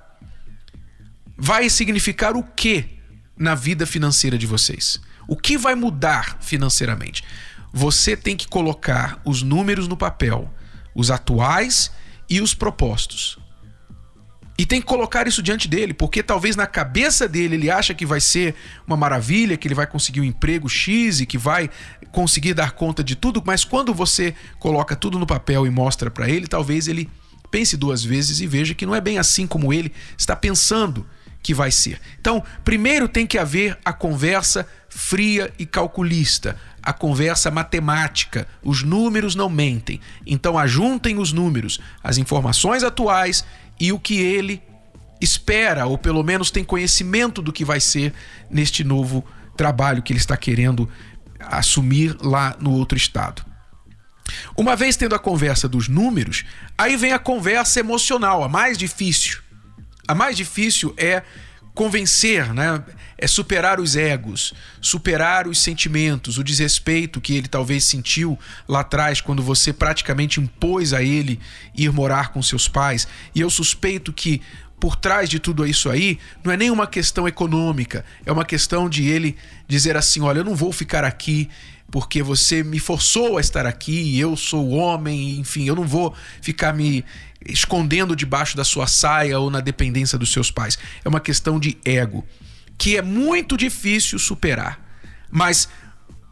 vai 1.35 1.69
significar 1.69 2.35
o 2.35 2.43
que 2.43 2.99
na 3.37 3.55
vida 3.55 3.85
financeira 3.85 4.37
de 4.37 4.45
vocês? 4.45 5.01
O 5.27 5.35
que 5.35 5.57
vai 5.57 5.75
mudar 5.75 6.37
financeiramente? 6.41 7.23
Você 7.73 8.15
tem 8.15 8.35
que 8.35 8.47
colocar 8.47 9.21
os 9.23 9.41
números 9.41 9.87
no 9.87 9.95
papel, 9.95 10.53
os 10.95 11.11
atuais 11.11 11.91
e 12.29 12.41
os 12.41 12.53
propostos. 12.53 13.37
E 14.59 14.65
tem 14.65 14.81
que 14.81 14.87
colocar 14.87 15.25
isso 15.25 15.41
diante 15.41 15.69
dele, 15.69 15.93
porque 15.93 16.21
talvez 16.21 16.57
na 16.57 16.67
cabeça 16.67 17.29
dele 17.29 17.55
ele 17.55 17.71
acha 17.71 17.93
que 17.93 18.05
vai 18.05 18.19
ser 18.19 18.55
uma 18.85 18.97
maravilha, 18.97 19.55
que 19.55 19.65
ele 19.65 19.73
vai 19.73 19.87
conseguir 19.87 20.19
um 20.19 20.25
emprego 20.25 20.67
X 20.67 21.21
e 21.21 21.25
que 21.25 21.37
vai 21.37 21.69
conseguir 22.11 22.53
dar 22.53 22.71
conta 22.71 23.01
de 23.01 23.15
tudo, 23.15 23.41
mas 23.45 23.63
quando 23.63 23.93
você 23.93 24.35
coloca 24.59 24.97
tudo 24.97 25.17
no 25.17 25.25
papel 25.25 25.65
e 25.65 25.69
mostra 25.69 26.11
para 26.11 26.29
ele, 26.29 26.45
talvez 26.45 26.89
ele 26.89 27.09
pense 27.49 27.77
duas 27.77 28.03
vezes 28.03 28.41
e 28.41 28.47
veja 28.47 28.73
que 28.73 28.85
não 28.85 28.93
é 28.93 28.99
bem 28.99 29.17
assim 29.17 29.47
como 29.47 29.73
ele 29.73 29.93
está 30.17 30.35
pensando 30.35 31.07
que 31.41 31.53
vai 31.53 31.71
ser. 31.71 31.99
Então, 32.19 32.43
primeiro 32.63 33.07
tem 33.07 33.25
que 33.25 33.37
haver 33.37 33.77
a 33.83 33.93
conversa 33.93 34.67
fria 34.89 35.53
e 35.57 35.65
calculista, 35.65 36.57
a 36.81 36.91
conversa 36.91 37.49
matemática. 37.49 38.47
Os 38.63 38.83
números 38.83 39.35
não 39.35 39.49
mentem. 39.49 40.01
Então, 40.25 40.57
ajuntem 40.57 41.17
os 41.17 41.31
números, 41.31 41.79
as 42.03 42.17
informações 42.17 42.83
atuais 42.83 43.45
e 43.79 43.91
o 43.91 43.99
que 43.99 44.19
ele 44.19 44.61
espera, 45.21 45.85
ou 45.85 45.97
pelo 45.97 46.23
menos 46.23 46.51
tem 46.51 46.63
conhecimento 46.63 47.41
do 47.41 47.51
que 47.51 47.65
vai 47.65 47.79
ser 47.79 48.13
neste 48.49 48.83
novo 48.83 49.25
trabalho 49.55 50.01
que 50.01 50.13
ele 50.13 50.19
está 50.19 50.37
querendo 50.37 50.89
assumir 51.39 52.15
lá 52.21 52.55
no 52.59 52.71
outro 52.71 52.97
estado. 52.97 53.45
Uma 54.55 54.75
vez 54.75 54.95
tendo 54.95 55.15
a 55.15 55.19
conversa 55.19 55.67
dos 55.67 55.87
números, 55.87 56.45
aí 56.77 56.95
vem 56.95 57.13
a 57.13 57.19
conversa 57.19 57.79
emocional, 57.79 58.43
a 58.43 58.49
mais 58.49 58.77
difícil. 58.77 59.39
A 60.09 60.15
mais 60.15 60.35
difícil 60.35 60.91
é 60.97 61.21
convencer, 61.75 62.51
né? 62.51 62.83
É 63.15 63.27
superar 63.27 63.79
os 63.79 63.95
egos, 63.95 64.55
superar 64.81 65.47
os 65.47 65.61
sentimentos, 65.61 66.39
o 66.39 66.43
desrespeito 66.43 67.21
que 67.21 67.35
ele 67.35 67.47
talvez 67.47 67.83
sentiu 67.83 68.35
lá 68.67 68.79
atrás 68.79 69.21
quando 69.21 69.43
você 69.43 69.71
praticamente 69.71 70.39
impôs 70.39 70.93
a 70.93 71.03
ele 71.03 71.39
ir 71.77 71.91
morar 71.91 72.29
com 72.29 72.41
seus 72.41 72.67
pais. 72.67 73.07
E 73.35 73.41
eu 73.41 73.51
suspeito 73.51 74.11
que 74.11 74.41
por 74.79 74.95
trás 74.95 75.29
de 75.29 75.37
tudo 75.37 75.63
isso 75.63 75.91
aí 75.91 76.17
não 76.43 76.51
é 76.51 76.57
nenhuma 76.57 76.87
questão 76.87 77.27
econômica, 77.27 78.03
é 78.25 78.31
uma 78.31 78.45
questão 78.45 78.89
de 78.89 79.05
ele 79.05 79.37
dizer 79.67 79.95
assim: 79.95 80.21
olha, 80.21 80.39
eu 80.39 80.43
não 80.43 80.55
vou 80.55 80.71
ficar 80.71 81.03
aqui 81.03 81.47
porque 81.91 82.21
você 82.21 82.63
me 82.63 82.79
forçou 82.79 83.37
a 83.37 83.41
estar 83.41 83.65
aqui, 83.65 84.19
eu 84.19 84.35
sou 84.35 84.69
homem, 84.69 85.39
enfim, 85.39 85.67
eu 85.67 85.75
não 85.75 85.85
vou 85.85 86.15
ficar 86.41 86.73
me 86.73 87.03
escondendo 87.45 88.15
debaixo 88.15 88.57
da 88.57 88.63
sua 88.63 88.87
saia 88.87 89.39
ou 89.39 89.49
na 89.49 89.59
dependência 89.59 90.17
dos 90.17 90.31
seus 90.31 90.51
pais. 90.51 90.77
É 91.03 91.09
uma 91.09 91.19
questão 91.19 91.59
de 91.59 91.77
ego, 91.85 92.25
que 92.77 92.97
é 92.97 93.01
muito 93.01 93.55
difícil 93.55 94.19
superar. 94.19 94.79
Mas 95.31 95.69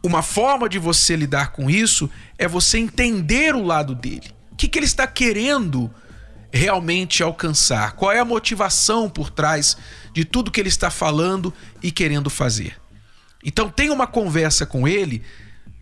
uma 0.02 0.22
forma 0.22 0.68
de 0.68 0.78
você 0.78 1.16
lidar 1.16 1.52
com 1.52 1.70
isso 1.70 2.10
é 2.36 2.46
você 2.46 2.78
entender 2.78 3.54
o 3.54 3.62
lado 3.62 3.94
dele. 3.94 4.30
O 4.52 4.56
que, 4.56 4.68
que 4.68 4.78
ele 4.78 4.86
está 4.86 5.06
querendo 5.06 5.90
realmente 6.52 7.22
alcançar? 7.22 7.92
Qual 7.92 8.12
é 8.12 8.18
a 8.18 8.24
motivação 8.24 9.08
por 9.08 9.30
trás 9.30 9.76
de 10.12 10.24
tudo 10.24 10.50
que 10.50 10.60
ele 10.60 10.68
está 10.68 10.90
falando 10.90 11.52
e 11.82 11.90
querendo 11.90 12.28
fazer? 12.28 12.76
Então, 13.44 13.70
tenha 13.70 13.92
uma 13.92 14.06
conversa 14.06 14.66
com 14.66 14.86
ele, 14.86 15.22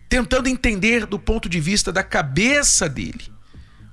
tentando 0.07 0.47
entender 0.47 1.07
do 1.07 1.17
ponto 1.17 1.49
de 1.49 1.59
vista 1.59 1.91
da 1.91 2.03
cabeça 2.03 2.87
dele 2.87 3.36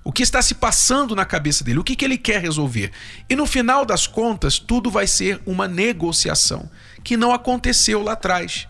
o 0.05 0.13
que 0.13 0.23
está 0.23 0.43
se 0.43 0.55
passando 0.55 1.17
na 1.17 1.25
cabeça 1.25 1.65
dele, 1.65 1.79
o 1.79 1.85
que, 1.85 1.97
que 1.97 2.05
ele 2.05 2.19
quer 2.19 2.41
resolver. 2.41 2.93
E 3.29 3.35
no 3.35 3.47
final 3.47 3.87
das 3.87 4.07
contas, 4.07 4.59
tudo 4.59 4.91
vai 4.91 5.07
ser 5.07 5.41
uma 5.47 5.67
negociação, 5.67 6.71
que 7.03 7.17
não 7.17 7.33
aconteceu 7.33 8.03
lá 8.03 8.13
atrás. 8.13 8.69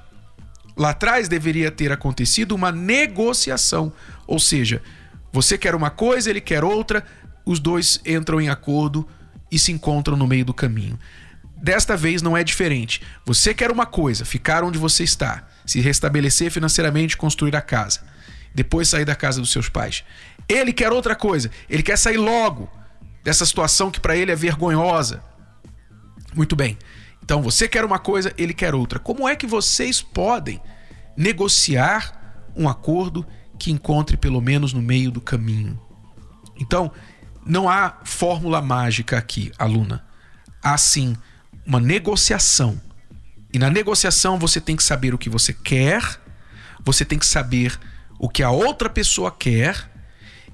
Lá 0.76 0.90
atrás 0.90 1.28
deveria 1.28 1.70
ter 1.70 1.90
acontecido 1.90 2.52
uma 2.52 2.70
negociação, 2.70 3.92
ou 4.26 4.38
seja, 4.38 4.80
você 5.32 5.58
quer 5.58 5.74
uma 5.74 5.90
coisa, 5.90 6.30
ele 6.30 6.40
quer 6.40 6.62
outra, 6.62 7.04
os 7.44 7.58
dois 7.58 8.00
entram 8.06 8.40
em 8.40 8.48
acordo 8.48 9.06
e 9.50 9.58
se 9.58 9.72
encontram 9.72 10.16
no 10.16 10.28
meio 10.28 10.44
do 10.44 10.54
caminho. 10.54 10.98
Desta 11.56 11.96
vez 11.96 12.22
não 12.22 12.36
é 12.36 12.44
diferente. 12.44 13.02
Você 13.24 13.52
quer 13.54 13.70
uma 13.70 13.86
coisa, 13.86 14.24
ficar 14.24 14.62
onde 14.62 14.78
você 14.78 15.02
está, 15.02 15.48
se 15.66 15.80
restabelecer 15.80 16.50
financeiramente, 16.50 17.16
construir 17.16 17.56
a 17.56 17.60
casa, 17.60 18.00
depois 18.54 18.88
sair 18.88 19.04
da 19.04 19.16
casa 19.16 19.40
dos 19.40 19.50
seus 19.50 19.68
pais. 19.68 20.04
Ele 20.48 20.72
quer 20.72 20.92
outra 20.92 21.14
coisa. 21.14 21.50
Ele 21.68 21.82
quer 21.82 21.96
sair 21.96 22.16
logo 22.16 22.70
dessa 23.22 23.46
situação 23.46 23.90
que 23.90 24.00
para 24.00 24.16
ele 24.16 24.30
é 24.30 24.36
vergonhosa. 24.36 25.22
Muito 26.34 26.54
bem. 26.54 26.76
Então 27.22 27.40
você 27.42 27.66
quer 27.66 27.84
uma 27.84 27.98
coisa, 27.98 28.32
ele 28.36 28.52
quer 28.52 28.74
outra. 28.74 28.98
Como 28.98 29.26
é 29.28 29.34
que 29.34 29.46
vocês 29.46 30.02
podem 30.02 30.60
negociar 31.16 32.50
um 32.54 32.68
acordo 32.68 33.26
que 33.58 33.70
encontre 33.70 34.16
pelo 34.16 34.40
menos 34.40 34.72
no 34.72 34.82
meio 34.82 35.10
do 35.10 35.20
caminho? 35.20 35.80
Então, 36.56 36.92
não 37.46 37.68
há 37.68 37.98
fórmula 38.04 38.60
mágica 38.60 39.16
aqui, 39.16 39.50
aluna. 39.58 40.04
Há 40.62 40.76
sim 40.76 41.16
uma 41.66 41.80
negociação. 41.80 42.80
E 43.52 43.58
na 43.58 43.70
negociação 43.70 44.38
você 44.38 44.60
tem 44.60 44.76
que 44.76 44.82
saber 44.82 45.14
o 45.14 45.18
que 45.18 45.30
você 45.30 45.52
quer, 45.52 46.20
você 46.84 47.04
tem 47.04 47.18
que 47.18 47.26
saber 47.26 47.78
o 48.18 48.28
que 48.28 48.42
a 48.42 48.50
outra 48.50 48.90
pessoa 48.90 49.30
quer 49.30 49.90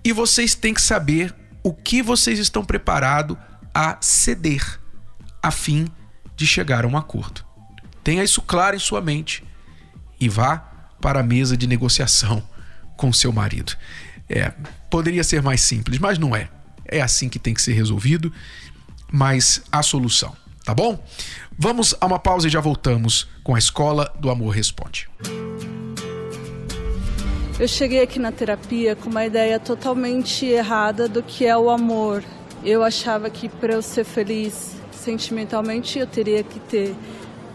e 0.04 0.12
vocês 0.12 0.54
têm 0.54 0.74
que 0.74 0.82
saber 0.82 1.34
o 1.62 1.72
que 1.72 2.02
vocês 2.02 2.38
estão 2.38 2.64
preparados 2.64 3.36
a 3.74 3.98
ceder 4.00 4.80
a 5.42 5.50
fim 5.50 5.86
de 6.36 6.46
chegar 6.46 6.84
a 6.84 6.88
um 6.88 6.96
acordo. 6.96 7.44
Tenha 8.02 8.24
isso 8.24 8.42
claro 8.42 8.76
em 8.76 8.78
sua 8.78 9.00
mente 9.00 9.44
e 10.18 10.28
vá 10.28 10.58
para 11.00 11.20
a 11.20 11.22
mesa 11.22 11.56
de 11.56 11.66
negociação 11.66 12.42
com 12.96 13.12
seu 13.12 13.32
marido. 13.32 13.72
É, 14.28 14.52
poderia 14.90 15.24
ser 15.24 15.42
mais 15.42 15.60
simples, 15.60 15.98
mas 15.98 16.18
não 16.18 16.34
é. 16.34 16.48
É 16.84 17.00
assim 17.00 17.28
que 17.28 17.38
tem 17.38 17.54
que 17.54 17.62
ser 17.62 17.72
resolvido, 17.72 18.32
mas 19.10 19.62
a 19.70 19.82
solução, 19.82 20.36
tá 20.64 20.74
bom? 20.74 21.02
Vamos 21.58 21.94
a 22.00 22.06
uma 22.06 22.18
pausa 22.18 22.46
e 22.46 22.50
já 22.50 22.60
voltamos 22.60 23.28
com 23.42 23.54
a 23.54 23.58
Escola 23.58 24.12
do 24.18 24.30
Amor 24.30 24.50
Responde. 24.50 25.08
Eu 27.60 27.68
cheguei 27.68 28.00
aqui 28.00 28.18
na 28.18 28.32
terapia 28.32 28.96
com 28.96 29.10
uma 29.10 29.26
ideia 29.26 29.60
totalmente 29.60 30.46
errada 30.46 31.06
do 31.06 31.22
que 31.22 31.44
é 31.44 31.54
o 31.54 31.68
amor. 31.68 32.24
Eu 32.64 32.82
achava 32.82 33.28
que 33.28 33.50
para 33.50 33.74
eu 33.74 33.82
ser 33.82 34.02
feliz 34.02 34.76
sentimentalmente 34.92 35.98
eu 35.98 36.06
teria 36.06 36.42
que 36.42 36.58
ter 36.58 36.96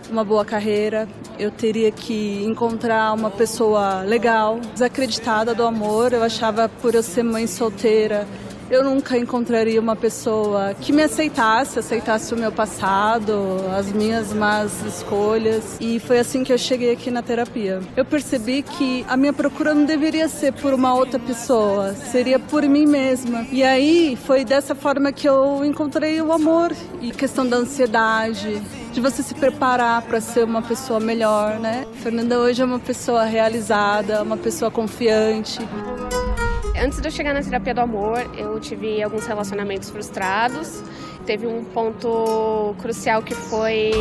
uma 0.07 0.23
boa 0.23 0.45
carreira, 0.45 1.09
eu 1.39 1.49
teria 1.49 1.91
que 1.91 2.43
encontrar 2.43 3.13
uma 3.13 3.31
pessoa 3.31 4.01
legal, 4.01 4.59
desacreditada 4.75 5.55
do 5.55 5.63
amor. 5.63 6.13
Eu 6.13 6.21
achava 6.21 6.69
por 6.69 6.93
eu 6.93 7.01
ser 7.01 7.23
mãe 7.23 7.47
solteira 7.47 8.27
eu 8.69 8.83
nunca 8.83 9.17
encontraria 9.17 9.79
uma 9.79 9.95
pessoa 9.95 10.73
que 10.73 10.91
me 10.91 11.03
aceitasse, 11.03 11.79
aceitasse 11.79 12.33
o 12.33 12.37
meu 12.37 12.51
passado, 12.51 13.33
as 13.77 13.91
minhas 13.91 14.33
más 14.33 14.71
escolhas. 14.85 15.77
E 15.79 15.99
foi 15.99 16.19
assim 16.19 16.43
que 16.43 16.51
eu 16.51 16.57
cheguei 16.57 16.91
aqui 16.91 17.11
na 17.11 17.21
terapia. 17.21 17.81
Eu 17.95 18.05
percebi 18.05 18.63
que 18.63 19.05
a 19.07 19.15
minha 19.15 19.33
procura 19.33 19.73
não 19.73 19.85
deveria 19.85 20.27
ser 20.27 20.53
por 20.53 20.73
uma 20.73 20.93
outra 20.93 21.19
pessoa, 21.19 21.93
seria 21.93 22.39
por 22.39 22.63
mim 22.63 22.85
mesma. 22.85 23.45
E 23.51 23.63
aí 23.63 24.17
foi 24.25 24.43
dessa 24.43 24.73
forma 24.73 25.11
que 25.11 25.27
eu 25.27 25.63
encontrei 25.63 26.21
o 26.21 26.31
amor 26.31 26.71
e 27.01 27.11
questão 27.11 27.47
da 27.47 27.57
ansiedade, 27.57 28.61
de 28.91 29.01
você 29.01 29.21
se 29.21 29.35
preparar 29.35 30.01
para 30.03 30.21
ser 30.21 30.43
uma 30.43 30.61
pessoa 30.61 30.99
melhor, 30.99 31.59
né? 31.59 31.85
Fernanda 32.01 32.39
hoje 32.39 32.61
é 32.61 32.65
uma 32.65 32.79
pessoa 32.79 33.23
realizada, 33.25 34.23
uma 34.23 34.37
pessoa 34.37 34.71
confiante. 34.71 35.59
Antes 36.77 36.99
de 36.99 37.07
eu 37.07 37.11
chegar 37.11 37.33
na 37.33 37.41
terapia 37.41 37.73
do 37.73 37.79
amor, 37.79 38.29
eu 38.37 38.59
tive 38.59 39.01
alguns 39.01 39.25
relacionamentos 39.25 39.89
frustrados. 39.89 40.83
Teve 41.25 41.47
um 41.47 41.63
ponto 41.63 42.75
crucial 42.79 43.21
que 43.21 43.33
foi 43.33 43.91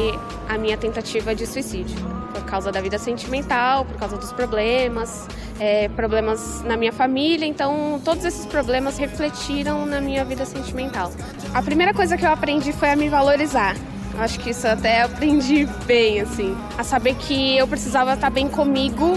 a 0.48 0.58
minha 0.58 0.76
tentativa 0.76 1.34
de 1.34 1.46
suicídio, 1.46 1.96
por 2.32 2.44
causa 2.44 2.72
da 2.72 2.80
vida 2.80 2.98
sentimental, 2.98 3.84
por 3.84 3.96
causa 3.96 4.16
dos 4.16 4.32
problemas, 4.32 5.26
é, 5.60 5.88
problemas 5.90 6.62
na 6.64 6.76
minha 6.76 6.92
família. 6.92 7.46
Então, 7.46 8.00
todos 8.04 8.24
esses 8.24 8.44
problemas 8.44 8.98
refletiram 8.98 9.86
na 9.86 10.00
minha 10.00 10.24
vida 10.24 10.44
sentimental. 10.44 11.12
A 11.54 11.62
primeira 11.62 11.94
coisa 11.94 12.16
que 12.16 12.26
eu 12.26 12.30
aprendi 12.30 12.72
foi 12.72 12.90
a 12.90 12.96
me 12.96 13.08
valorizar. 13.08 13.76
Acho 14.18 14.38
que 14.40 14.50
isso 14.50 14.66
até 14.66 15.02
aprendi 15.02 15.66
bem, 15.86 16.20
assim. 16.20 16.56
A 16.76 16.82
saber 16.82 17.14
que 17.14 17.56
eu 17.56 17.66
precisava 17.66 18.14
estar 18.14 18.30
bem 18.30 18.48
comigo 18.48 19.14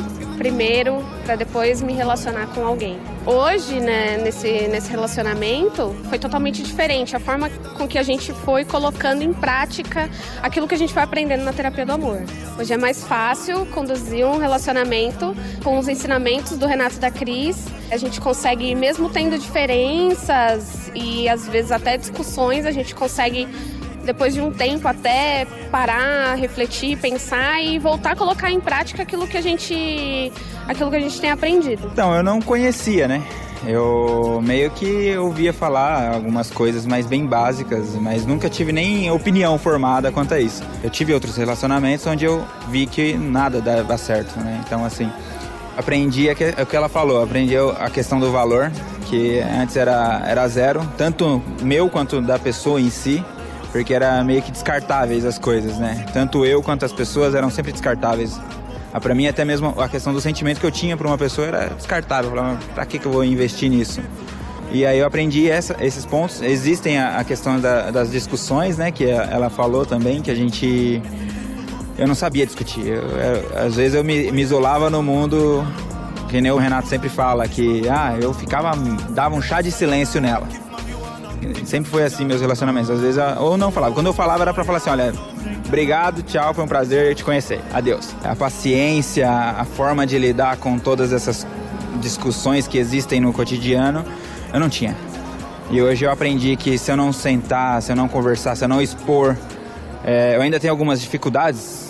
primeiro, 0.48 1.04
para 1.26 1.36
depois 1.36 1.82
me 1.82 1.92
relacionar 1.92 2.48
com 2.48 2.66
alguém. 2.66 2.98
Hoje, 3.26 3.82
né, 3.82 4.18
nesse, 4.18 4.70
nesse 4.70 4.90
relacionamento, 4.90 5.94
foi 6.08 6.18
totalmente 6.18 6.64
diferente. 6.64 7.18
A 7.18 7.20
forma 7.20 7.50
com 7.78 7.86
que 7.86 7.98
a 7.98 8.04
gente 8.04 8.32
foi 8.32 8.64
colocando 8.64 9.22
em 9.22 9.34
prática 9.34 10.10
aquilo 10.42 10.66
que 10.66 10.74
a 10.74 10.78
gente 10.78 10.94
foi 10.94 11.04
aprendendo 11.04 11.44
na 11.44 11.52
terapia 11.52 11.86
do 11.86 11.92
amor. 11.92 12.24
Hoje 12.58 12.74
é 12.74 12.78
mais 12.78 13.04
fácil 13.04 13.66
conduzir 13.68 14.26
um 14.26 14.38
relacionamento 14.38 15.36
com 15.66 15.78
os 15.78 15.90
ensinamentos 15.90 16.58
do 16.58 16.66
Renato 16.66 16.96
e 16.96 17.00
da 17.00 17.12
Cris. 17.12 17.66
A 17.92 17.98
gente 17.98 18.22
consegue, 18.22 18.74
mesmo 18.74 19.10
tendo 19.10 19.38
diferenças 19.38 20.90
e 20.96 21.28
às 21.28 21.46
vezes 21.46 21.74
até 21.74 21.98
discussões, 21.98 22.66
a 22.66 22.72
gente 22.72 22.96
consegue 22.96 23.50
depois 24.08 24.34
de 24.34 24.42
um 24.42 24.52
tempo 24.52 24.88
até 24.88 25.46
parar, 25.70 26.36
refletir, 26.36 26.98
pensar 26.98 27.62
e 27.62 27.78
voltar 27.78 28.14
a 28.14 28.16
colocar 28.16 28.50
em 28.50 28.60
prática 28.60 29.04
aquilo 29.04 29.28
que 29.28 29.38
a 29.38 29.42
gente 29.42 30.32
aquilo 30.66 30.90
que 30.90 30.96
a 30.96 31.00
gente 31.00 31.20
tem 31.20 31.30
aprendido. 31.30 31.90
Então, 31.92 32.16
eu 32.16 32.24
não 32.24 32.42
conhecia, 32.42 33.08
né? 33.08 33.22
Eu 33.66 34.40
meio 34.44 34.72
que 34.72 35.18
ouvia 35.18 35.52
falar 35.52 36.14
algumas 36.14 36.50
coisas 36.50 36.86
mais 36.86 37.06
bem 37.06 37.26
básicas, 37.26 37.96
mas 37.96 38.26
nunca 38.26 38.50
tive 38.50 38.72
nem 38.72 39.12
opinião 39.12 39.58
formada 39.58 40.12
quanto 40.12 40.34
a 40.34 40.40
isso. 40.40 40.64
Eu 40.84 40.90
tive 40.90 41.14
outros 41.14 41.36
relacionamentos 41.36 42.06
onde 42.08 42.24
eu 42.24 42.46
vi 42.70 42.86
que 42.86 43.18
nada 43.18 43.60
dava 43.60 43.98
certo, 43.98 44.40
né? 44.40 44.62
Então, 44.66 44.86
assim, 44.86 45.12
aprendi 45.76 46.30
o 46.30 46.66
que 46.66 46.76
ela 46.76 46.88
falou, 46.88 47.22
aprendi 47.22 47.56
a 47.58 47.90
questão 47.90 48.20
do 48.20 48.32
valor, 48.32 48.72
que 49.10 49.40
antes 49.40 49.76
era, 49.76 50.22
era 50.26 50.48
zero, 50.48 50.88
tanto 50.98 51.42
meu 51.62 51.90
quanto 51.90 52.22
da 52.22 52.40
pessoa 52.40 52.80
em 52.80 52.90
si 52.90 53.24
porque 53.72 53.94
era 53.94 54.24
meio 54.24 54.42
que 54.42 54.52
descartáveis 54.52 55.26
as 55.26 55.38
coisas, 55.38 55.78
né? 55.78 56.06
Tanto 56.14 56.46
eu 56.46 56.62
quanto 56.64 56.86
as 56.86 56.94
pessoas 56.94 57.36
eram 57.36 57.50
sempre 57.50 57.72
descartáveis. 57.72 58.40
Ah, 58.94 59.00
para 59.00 59.14
mim, 59.14 59.28
até 59.28 59.44
mesmo 59.44 59.80
a 59.80 59.90
questão 59.90 60.14
do 60.14 60.22
sentimento 60.22 60.60
que 60.60 60.66
eu 60.66 60.72
tinha 60.72 60.96
para 60.96 61.08
uma 61.08 61.18
pessoa 61.18 61.48
era 61.48 61.68
descartável. 61.68 62.32
Eu 62.32 62.36
falava, 62.36 62.60
pra 62.74 62.86
que, 62.86 62.98
que 62.98 63.06
eu 63.06 63.12
vou 63.12 63.24
investir 63.24 63.70
nisso? 63.70 64.02
E 64.72 64.86
aí 64.86 65.00
eu 65.00 65.06
aprendi 65.06 65.50
essa, 65.50 65.76
esses 65.80 66.06
pontos. 66.06 66.42
Existem 66.42 66.98
a, 66.98 67.20
a 67.20 67.24
questão 67.24 67.60
da, 67.60 67.90
das 67.92 68.12
discussões, 68.12 68.78
né? 68.78 68.92
Que 68.92 69.06
ela 69.06 69.50
falou 69.50 69.86
também, 69.86 70.22
que 70.22 70.32
a 70.32 70.36
gente. 70.36 71.02
Eu 71.98 72.08
não 72.08 72.16
sabia 72.16 72.46
discutir. 72.46 72.88
Eu, 72.88 73.04
eu, 73.04 73.66
às 73.66 73.76
vezes 73.76 73.96
eu 73.96 74.04
me, 74.04 74.32
me 74.32 74.42
isolava 74.42 74.90
no 74.90 75.02
mundo, 75.02 75.66
que 76.30 76.40
nem 76.42 76.52
o 76.52 76.58
Renato 76.58 76.88
sempre 76.88 77.10
fala, 77.10 77.48
que 77.48 77.88
ah, 77.90 78.18
eu 78.22 78.34
ficava. 78.34 78.72
dava 79.10 79.36
um 79.36 79.42
chá 79.42 79.62
de 79.62 79.72
silêncio 79.72 80.20
nela. 80.20 80.48
Sempre 81.66 81.90
foi 81.90 82.04
assim 82.04 82.26
meus 82.26 82.42
relacionamentos. 82.42 82.90
Às 82.90 83.00
vezes, 83.00 83.22
ou 83.40 83.58
não 83.58 83.72
falava. 83.72 83.94
Quando 83.94 84.08
eu 84.08 84.14
falava 84.14 84.44
era 84.44 84.54
pra 84.54 84.64
falar 84.64 84.78
assim: 84.78 84.90
olha, 84.90 85.14
obrigado, 85.66 86.24
tchau, 86.24 86.54
foi 86.54 86.64
um 86.64 86.68
prazer 86.68 87.16
te 87.16 87.24
conhecer. 87.24 87.60
Adeus. 87.74 88.16
A 88.24 88.36
paciência, 88.36 89.30
a 89.30 89.66
forma 89.66 90.06
de 90.06 90.18
lidar 90.18 90.58
com 90.58 90.78
todas 90.80 91.12
essas 91.14 91.46
discussões 92.00 92.68
que 92.68 92.78
existem 92.78 93.20
no 93.20 93.34
cotidiano, 93.34 94.04
eu 94.54 94.60
não 94.60 94.70
tinha. 94.70 94.96
E 95.70 95.82
hoje 95.82 96.06
eu 96.06 96.12
aprendi 96.12 96.56
que 96.56 96.78
se 96.78 96.92
eu 96.92 96.96
não 96.96 97.12
sentar, 97.12 97.82
se 97.82 97.92
eu 97.92 97.96
não 97.96 98.08
conversar, 98.08 98.56
se 98.56 98.64
eu 98.64 98.70
não 98.70 98.82
expor, 98.82 99.36
é, 100.04 100.36
eu 100.36 100.42
ainda 100.42 100.60
tenho 100.60 100.72
algumas 100.72 101.02
dificuldades 101.02 101.87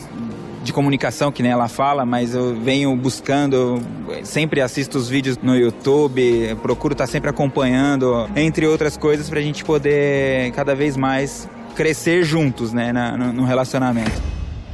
de 0.67 0.73
comunicação, 0.73 1.32
que 1.32 1.41
nem 1.41 1.51
ela 1.51 1.69
fala, 1.69 2.06
mas 2.06 2.36
eu 2.36 2.53
venho 2.53 2.93
buscando, 2.95 3.82
sempre 4.23 4.62
assisto 4.62 4.97
os 4.97 5.08
vídeos 5.08 5.38
no 5.38 5.56
YouTube, 5.56 6.56
procuro 6.62 6.93
estar 6.93 7.08
sempre 7.08 7.30
acompanhando, 7.30 8.30
entre 8.36 8.67
outras 8.67 8.97
coisas, 8.97 9.30
para 9.30 9.39
a 9.39 9.41
gente 9.41 9.63
poder 9.63 10.51
cada 10.51 10.75
vez 10.75 10.97
mais 10.97 11.49
crescer 11.73 12.23
juntos 12.23 12.73
né, 12.73 12.91
no, 12.91 13.32
no 13.32 13.45
relacionamento. 13.45 14.21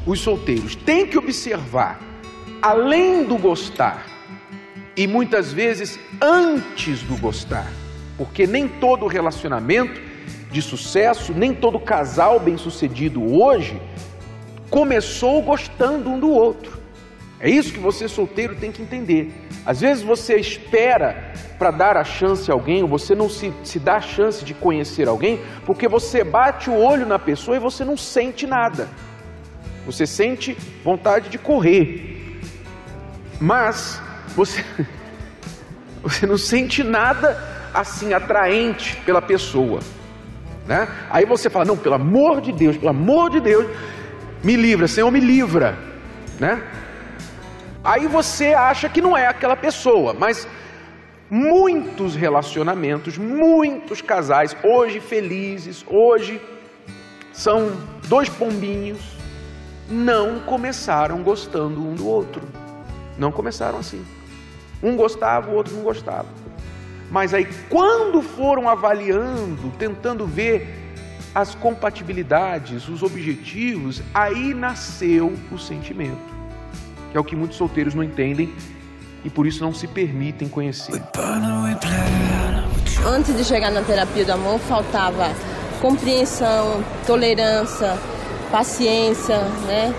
Os 0.05 0.19
solteiros 0.19 0.75
têm 0.75 1.05
que 1.05 1.17
observar, 1.17 2.01
além 2.59 3.23
do 3.23 3.37
gostar, 3.37 4.07
e 4.97 5.05
muitas 5.05 5.53
vezes 5.53 5.99
antes 6.19 7.03
do 7.03 7.15
gostar, 7.17 7.71
porque 8.17 8.47
nem 8.47 8.67
todo 8.67 9.05
relacionamento 9.05 10.01
de 10.51 10.61
sucesso, 10.61 11.33
nem 11.33 11.53
todo 11.53 11.79
casal 11.79 12.39
bem-sucedido 12.39 13.23
hoje 13.39 13.79
começou 14.73 15.39
gostando 15.43 16.09
um 16.09 16.19
do 16.19 16.31
outro. 16.31 16.79
É 17.39 17.47
isso 17.47 17.71
que 17.71 17.79
você 17.79 18.07
solteiro 18.07 18.55
tem 18.55 18.71
que 18.71 18.81
entender. 18.81 19.31
Às 19.63 19.81
vezes 19.81 20.03
você 20.03 20.35
espera 20.35 21.31
para 21.59 21.69
dar 21.69 21.95
a 21.95 22.03
chance 22.03 22.49
a 22.49 22.55
alguém, 22.55 22.81
ou 22.81 22.89
você 22.89 23.13
não 23.13 23.29
se, 23.29 23.53
se 23.63 23.77
dá 23.77 23.97
a 23.97 24.01
chance 24.01 24.43
de 24.43 24.55
conhecer 24.55 25.07
alguém, 25.07 25.39
porque 25.63 25.87
você 25.87 26.23
bate 26.23 26.71
o 26.71 26.75
olho 26.75 27.05
na 27.05 27.19
pessoa 27.19 27.55
e 27.55 27.59
você 27.59 27.85
não 27.85 27.95
sente 27.95 28.47
nada. 28.47 28.89
Você 29.85 30.07
sente 30.07 30.57
vontade 30.83 31.29
de 31.29 31.37
correr. 31.37 32.41
Mas 33.39 34.01
você, 34.29 34.65
você 36.01 36.25
não 36.25 36.37
sente 36.37 36.83
nada 36.83 37.37
assim 37.71 38.11
atraente 38.11 38.95
pela 39.05 39.21
pessoa. 39.21 39.81
Né? 40.65 40.87
Aí 41.11 41.25
você 41.25 41.47
fala: 41.47 41.63
não, 41.63 41.77
pelo 41.77 41.93
amor 41.93 42.41
de 42.41 42.51
Deus, 42.51 42.75
pelo 42.75 42.89
amor 42.89 43.29
de 43.29 43.39
Deus, 43.39 43.67
me 44.43 44.55
livra, 44.55 44.87
Senhor, 44.87 45.09
me 45.09 45.19
livra, 45.19 45.77
né? 46.39 46.61
Aí 47.83 48.07
você 48.07 48.53
acha 48.53 48.89
que 48.89 49.01
não 49.01 49.15
é 49.15 49.27
aquela 49.27 49.55
pessoa, 49.55 50.13
mas 50.13 50.47
muitos 51.29 52.15
relacionamentos, 52.15 53.17
muitos 53.17 54.01
casais, 54.01 54.55
hoje 54.63 54.99
felizes, 54.99 55.83
hoje 55.87 56.41
são 57.31 57.71
dois 58.07 58.29
pombinhos, 58.29 58.99
não 59.89 60.41
começaram 60.41 61.23
gostando 61.23 61.81
um 61.81 61.95
do 61.95 62.07
outro. 62.07 62.41
Não 63.17 63.31
começaram 63.31 63.79
assim. 63.79 64.03
Um 64.81 64.95
gostava, 64.95 65.49
o 65.49 65.55
outro 65.55 65.73
não 65.75 65.83
gostava. 65.83 66.27
Mas 67.09 67.33
aí, 67.33 67.47
quando 67.69 68.21
foram 68.21 68.67
avaliando, 68.67 69.71
tentando 69.77 70.25
ver 70.25 70.82
as 71.33 71.55
compatibilidades, 71.55 72.87
os 72.87 73.01
objetivos, 73.01 74.01
aí 74.13 74.53
nasceu 74.53 75.33
o 75.51 75.57
sentimento, 75.57 76.33
que 77.11 77.17
é 77.17 77.19
o 77.19 77.23
que 77.23 77.35
muitos 77.35 77.57
solteiros 77.57 77.93
não 77.93 78.03
entendem 78.03 78.53
e 79.25 79.29
por 79.29 79.47
isso 79.47 79.63
não 79.63 79.73
se 79.73 79.87
permitem 79.87 80.47
conhecer. 80.47 81.01
Antes 83.05 83.35
de 83.35 83.43
chegar 83.43 83.71
na 83.71 83.81
terapia 83.81 84.25
do 84.25 84.31
amor, 84.33 84.59
faltava 84.59 85.31
compreensão, 85.81 86.83
tolerância, 87.05 87.97
paciência, 88.51 89.39
né? 89.65 89.93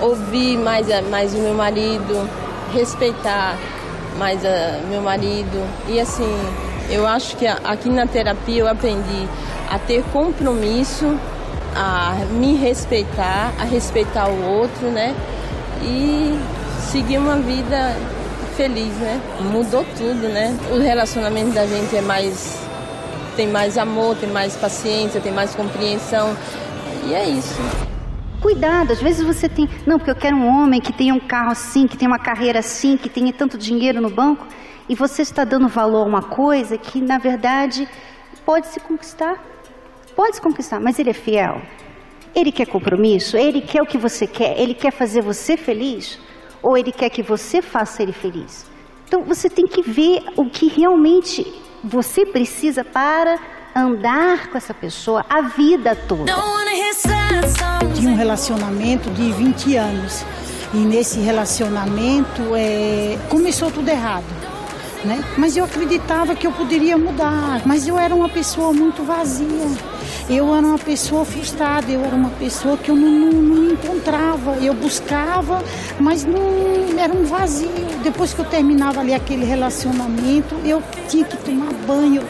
Ouvir 0.00 0.56
mais, 0.56 0.86
mais 1.08 1.34
o 1.34 1.38
meu 1.38 1.54
marido, 1.54 2.28
respeitar 2.72 3.56
mais 4.18 4.44
a, 4.44 4.80
meu 4.88 5.02
marido. 5.02 5.62
E 5.88 6.00
assim, 6.00 6.34
eu 6.90 7.06
acho 7.06 7.36
que 7.36 7.46
aqui 7.46 7.88
na 7.88 8.06
terapia 8.06 8.60
eu 8.60 8.68
aprendi 8.68 9.28
a 9.70 9.78
ter 9.78 10.02
compromisso, 10.12 11.16
a 11.74 12.14
me 12.32 12.54
respeitar, 12.54 13.52
a 13.58 13.64
respeitar 13.64 14.28
o 14.28 14.44
outro, 14.44 14.88
né? 14.88 15.14
E 15.82 16.38
seguir 16.90 17.18
uma 17.18 17.36
vida 17.36 17.96
feliz, 18.56 18.92
né? 18.96 19.20
Mudou 19.52 19.84
tudo, 19.96 20.28
né? 20.28 20.56
O 20.72 20.78
relacionamento 20.78 21.52
da 21.52 21.66
gente 21.66 21.96
é 21.96 22.02
mais 22.02 22.58
tem 23.36 23.46
mais 23.46 23.78
amor, 23.78 24.16
tem 24.16 24.28
mais 24.28 24.56
paciência, 24.56 25.20
tem 25.20 25.32
mais 25.32 25.54
compreensão. 25.54 26.36
E 27.06 27.14
é 27.14 27.28
isso. 27.28 27.56
Cuidado, 28.40 28.92
às 28.92 29.00
vezes 29.00 29.24
você 29.24 29.48
tem, 29.48 29.68
não, 29.86 29.98
porque 29.98 30.10
eu 30.10 30.14
quero 30.14 30.36
um 30.36 30.46
homem 30.46 30.80
que 30.80 30.92
tenha 30.92 31.14
um 31.14 31.20
carro 31.20 31.50
assim, 31.50 31.86
que 31.86 31.96
tenha 31.96 32.10
uma 32.10 32.18
carreira 32.18 32.58
assim, 32.58 32.96
que 32.96 33.08
tenha 33.08 33.32
tanto 33.32 33.56
dinheiro 33.58 34.00
no 34.00 34.10
banco, 34.10 34.46
e 34.90 34.94
você 34.96 35.22
está 35.22 35.44
dando 35.44 35.68
valor 35.68 36.02
a 36.02 36.08
uma 36.08 36.20
coisa 36.20 36.76
que 36.76 37.00
na 37.00 37.16
verdade 37.16 37.88
pode 38.44 38.66
se 38.66 38.80
conquistar. 38.80 39.40
Pode 40.16 40.34
se 40.34 40.42
conquistar, 40.42 40.80
mas 40.80 40.98
ele 40.98 41.10
é 41.10 41.14
fiel. 41.14 41.62
Ele 42.34 42.50
quer 42.50 42.66
compromisso, 42.66 43.36
ele 43.36 43.60
quer 43.60 43.80
o 43.82 43.86
que 43.86 43.96
você 43.96 44.26
quer, 44.26 44.58
ele 44.58 44.74
quer 44.74 44.90
fazer 44.90 45.22
você 45.22 45.56
feliz, 45.56 46.18
ou 46.60 46.76
ele 46.76 46.90
quer 46.90 47.08
que 47.08 47.22
você 47.22 47.62
faça 47.62 48.02
ele 48.02 48.12
feliz. 48.12 48.68
Então 49.06 49.22
você 49.22 49.48
tem 49.48 49.64
que 49.64 49.80
ver 49.80 50.24
o 50.36 50.50
que 50.50 50.66
realmente 50.66 51.46
você 51.84 52.26
precisa 52.26 52.82
para 52.82 53.38
andar 53.76 54.48
com 54.50 54.58
essa 54.58 54.74
pessoa 54.74 55.24
a 55.30 55.40
vida 55.42 55.94
toda. 55.94 56.34
Tinha 57.94 58.10
um 58.10 58.16
relacionamento 58.16 59.08
de 59.10 59.30
20 59.30 59.76
anos 59.76 60.24
e 60.74 60.78
nesse 60.78 61.20
relacionamento 61.20 62.42
é, 62.56 63.16
começou 63.28 63.70
tudo 63.70 63.88
errado. 63.88 64.39
Né? 65.04 65.24
Mas 65.38 65.56
eu 65.56 65.64
acreditava 65.64 66.34
que 66.34 66.46
eu 66.46 66.52
poderia 66.52 66.98
mudar, 66.98 67.62
mas 67.64 67.88
eu 67.88 67.98
era 67.98 68.14
uma 68.14 68.28
pessoa 68.28 68.72
muito 68.72 69.02
vazia. 69.02 69.46
Eu 70.28 70.54
era 70.54 70.66
uma 70.66 70.78
pessoa 70.78 71.24
frustrada, 71.24 71.90
eu 71.90 72.04
era 72.04 72.14
uma 72.14 72.30
pessoa 72.30 72.76
que 72.76 72.90
eu 72.90 72.94
não, 72.96 73.08
não, 73.08 73.32
não 73.32 73.72
encontrava. 73.72 74.56
Eu 74.60 74.74
buscava, 74.74 75.64
mas 75.98 76.24
não 76.24 76.98
era 76.98 77.12
um 77.12 77.24
vazio. 77.24 77.70
Depois 78.02 78.34
que 78.34 78.40
eu 78.40 78.44
terminava 78.44 79.00
ali 79.00 79.14
aquele 79.14 79.44
relacionamento, 79.44 80.54
eu 80.64 80.82
tinha 81.08 81.24
que 81.24 81.36
tomar 81.38 81.72
banho. 81.86 82.22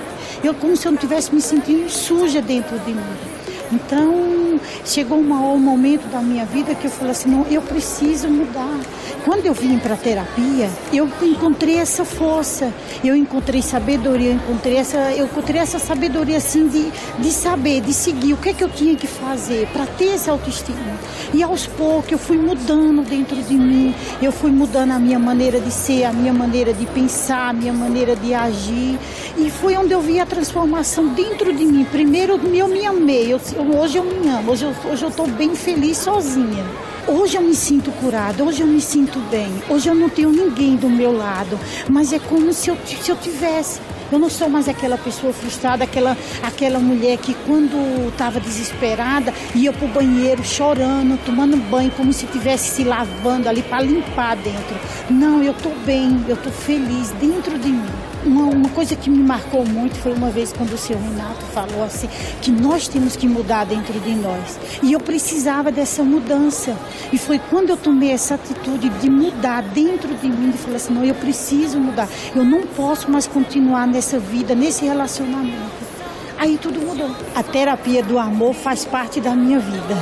Eu 0.43 0.55
como 0.55 0.77
se 0.77 0.87
eu 0.87 0.93
não 0.93 0.99
tivesse 0.99 1.35
me 1.35 1.41
sentindo 1.41 1.91
suja 1.91 2.41
dentro 2.41 2.79
de 2.79 2.95
mim. 2.95 3.30
Então, 3.73 4.61
chegou 4.85 5.19
um 5.19 5.59
momento 5.59 6.11
da 6.11 6.21
minha 6.21 6.45
vida 6.45 6.75
que 6.75 6.87
eu 6.87 6.91
falei 6.91 7.13
assim, 7.13 7.31
não, 7.31 7.47
eu 7.47 7.63
preciso 7.63 8.29
mudar. 8.29 8.81
Quando 9.25 9.47
eu 9.47 9.55
vim 9.55 9.79
para 9.79 9.95
a 9.95 9.97
terapia, 9.97 10.69
eu 10.93 11.09
encontrei 11.23 11.77
essa 11.77 12.05
força, 12.05 12.73
eu 13.05 13.15
encontrei 13.15 13.63
sabedoria, 13.63 14.31
eu 14.31 14.35
encontrei 14.35 14.77
essa, 14.77 15.13
eu 15.13 15.27
encontrei 15.27 15.61
essa 15.61 15.79
sabedoria 15.79 16.39
assim 16.39 16.67
de, 16.69 16.91
de 17.19 17.31
saber, 17.31 17.81
de 17.81 17.93
seguir 17.93 18.33
o 18.33 18.37
que 18.37 18.49
é 18.49 18.53
que 18.53 18.65
eu 18.65 18.69
tinha 18.69 18.97
que 18.97 19.07
fazer 19.07 19.69
para 19.69 19.87
ter 19.87 20.15
essa 20.15 20.33
autoestima. 20.33 20.99
E 21.33 21.43
aos 21.43 21.67
poucos 21.67 22.11
eu 22.11 22.19
fui 22.19 22.39
mudando 22.39 23.03
dentro 23.03 23.37
de 23.37 23.55
mim, 23.55 23.95
eu 24.21 24.33
fui 24.33 24.51
mudando 24.51 24.93
a 24.93 24.99
minha 24.99 25.19
maneira 25.19 25.61
de 25.61 25.71
ser, 25.71 26.05
a 26.05 26.13
minha 26.13 26.33
maneira 26.33 26.73
de 26.73 26.87
pensar, 26.87 27.51
a 27.51 27.53
minha 27.53 27.73
maneira 27.73 28.17
de 28.17 28.35
agir. 28.35 28.99
E 29.37 29.51
foi 29.51 29.77
onde 29.77 29.93
eu 29.93 30.01
vi 30.01 30.19
a 30.19 30.27
transformação 30.27 31.09
dentro 31.09 31.53
de 31.53 31.65
mim. 31.65 31.85
Primeiro 31.85 32.41
eu 32.53 32.69
me 32.69 32.85
amei, 32.85 33.33
eu, 33.33 33.41
hoje 33.79 33.99
eu 33.99 34.05
me 34.05 34.29
amo, 34.29 34.53
hoje 34.53 34.65
eu 34.65 35.09
estou 35.09 35.27
bem 35.27 35.55
feliz 35.55 35.99
sozinha. 35.99 36.65
Hoje 37.07 37.37
eu 37.37 37.43
me 37.43 37.55
sinto 37.55 37.91
curada, 37.93 38.45
hoje 38.45 38.61
eu 38.61 38.67
me 38.67 38.81
sinto 38.81 39.19
bem, 39.31 39.51
hoje 39.69 39.89
eu 39.89 39.95
não 39.95 40.09
tenho 40.09 40.31
ninguém 40.31 40.77
do 40.77 40.89
meu 40.89 41.17
lado, 41.17 41.59
mas 41.89 42.13
é 42.13 42.19
como 42.19 42.53
se 42.53 42.71
eu, 42.71 42.77
se 42.85 43.11
eu 43.11 43.17
tivesse. 43.17 43.81
Eu 44.13 44.19
não 44.19 44.29
sou 44.29 44.49
mais 44.49 44.69
aquela 44.69 44.99
pessoa 44.99 45.33
frustrada, 45.33 45.85
aquela, 45.85 46.17
aquela 46.43 46.79
mulher 46.79 47.17
que 47.19 47.33
quando 47.47 48.09
estava 48.09 48.41
desesperada 48.41 49.33
ia 49.55 49.73
para 49.73 49.87
o 49.87 49.89
banheiro 49.89 50.45
chorando, 50.45 51.19
tomando 51.25 51.57
banho, 51.57 51.93
como 51.93 52.13
se 52.13 52.27
estivesse 52.27 52.77
se 52.77 52.85
lavando 52.85 53.49
ali 53.49 53.63
para 53.63 53.83
limpar 53.83 54.37
dentro. 54.37 54.77
Não, 55.09 55.43
eu 55.43 55.53
estou 55.53 55.73
bem, 55.87 56.25
eu 56.29 56.35
estou 56.35 56.53
feliz 56.53 57.11
dentro 57.13 57.59
de 57.59 57.69
mim. 57.69 58.10
Uma, 58.25 58.45
uma, 58.45 58.69
coisa 58.69 58.95
que 58.95 59.09
me 59.09 59.23
marcou 59.23 59.65
muito 59.65 59.97
foi 59.97 60.13
uma 60.13 60.29
vez 60.31 60.53
quando 60.53 60.75
o 60.75 60.79
senhor 60.79 61.01
Renato 61.01 61.43
falou 61.55 61.83
assim, 61.83 62.09
que 62.43 62.51
nós 62.51 62.87
temos 62.87 63.17
que 63.17 63.27
mudar 63.27 63.65
dentro 63.65 63.99
de 63.99 64.15
nós. 64.15 64.59
E 64.83 64.93
eu 64.93 65.01
precisava 65.01 65.73
dessa 65.73 66.03
mudança. 66.03 66.77
E 67.13 67.19
foi 67.19 67.39
quando 67.39 67.71
eu 67.71 67.77
tomei 67.77 68.11
essa 68.11 68.35
atitude 68.35 68.91
de 68.91 69.09
mudar 69.09 69.63
dentro 69.63 70.15
de 70.15 70.29
mim, 70.29 70.51
de 70.51 70.59
falar 70.59 70.77
assim, 70.77 70.93
não, 70.93 71.05
eu 71.05 71.15
preciso 71.15 71.79
mudar. 71.79 72.09
Eu 72.35 72.45
não 72.45 72.63
posso 72.63 73.11
mais 73.11 73.27
continuar 73.27 73.87
nessa 73.87 74.19
vida, 74.19 74.55
nesse 74.55 74.85
relacionamento. 74.85 75.91
Aí 76.39 76.59
tudo 76.59 76.81
mudou. 76.81 77.15
A 77.35 77.43
terapia 77.43 78.03
do 78.03 78.19
amor 78.19 78.55
faz 78.55 78.85
parte 78.85 79.21
da 79.21 79.35
minha 79.35 79.59
vida. 79.59 79.97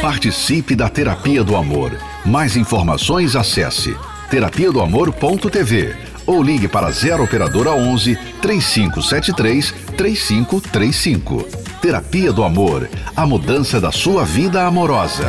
Participe 0.00 0.74
da 0.74 0.88
terapia 0.88 1.44
do 1.44 1.56
amor. 1.56 1.92
Mais 2.24 2.56
informações 2.56 3.36
acesse 3.36 3.96
terapia 4.30 4.72
do 4.72 4.80
amor.tv 4.80 6.13
ou 6.26 6.42
ligue 6.42 6.68
para 6.68 6.90
0 6.90 7.24
operadora 7.24 7.72
11 7.72 8.16
3573 8.40 9.74
3535. 9.96 11.42
Terapia 11.80 12.32
do 12.32 12.42
Amor, 12.42 12.88
a 13.14 13.26
mudança 13.26 13.80
da 13.80 13.92
sua 13.92 14.24
vida 14.24 14.64
amorosa. 14.64 15.26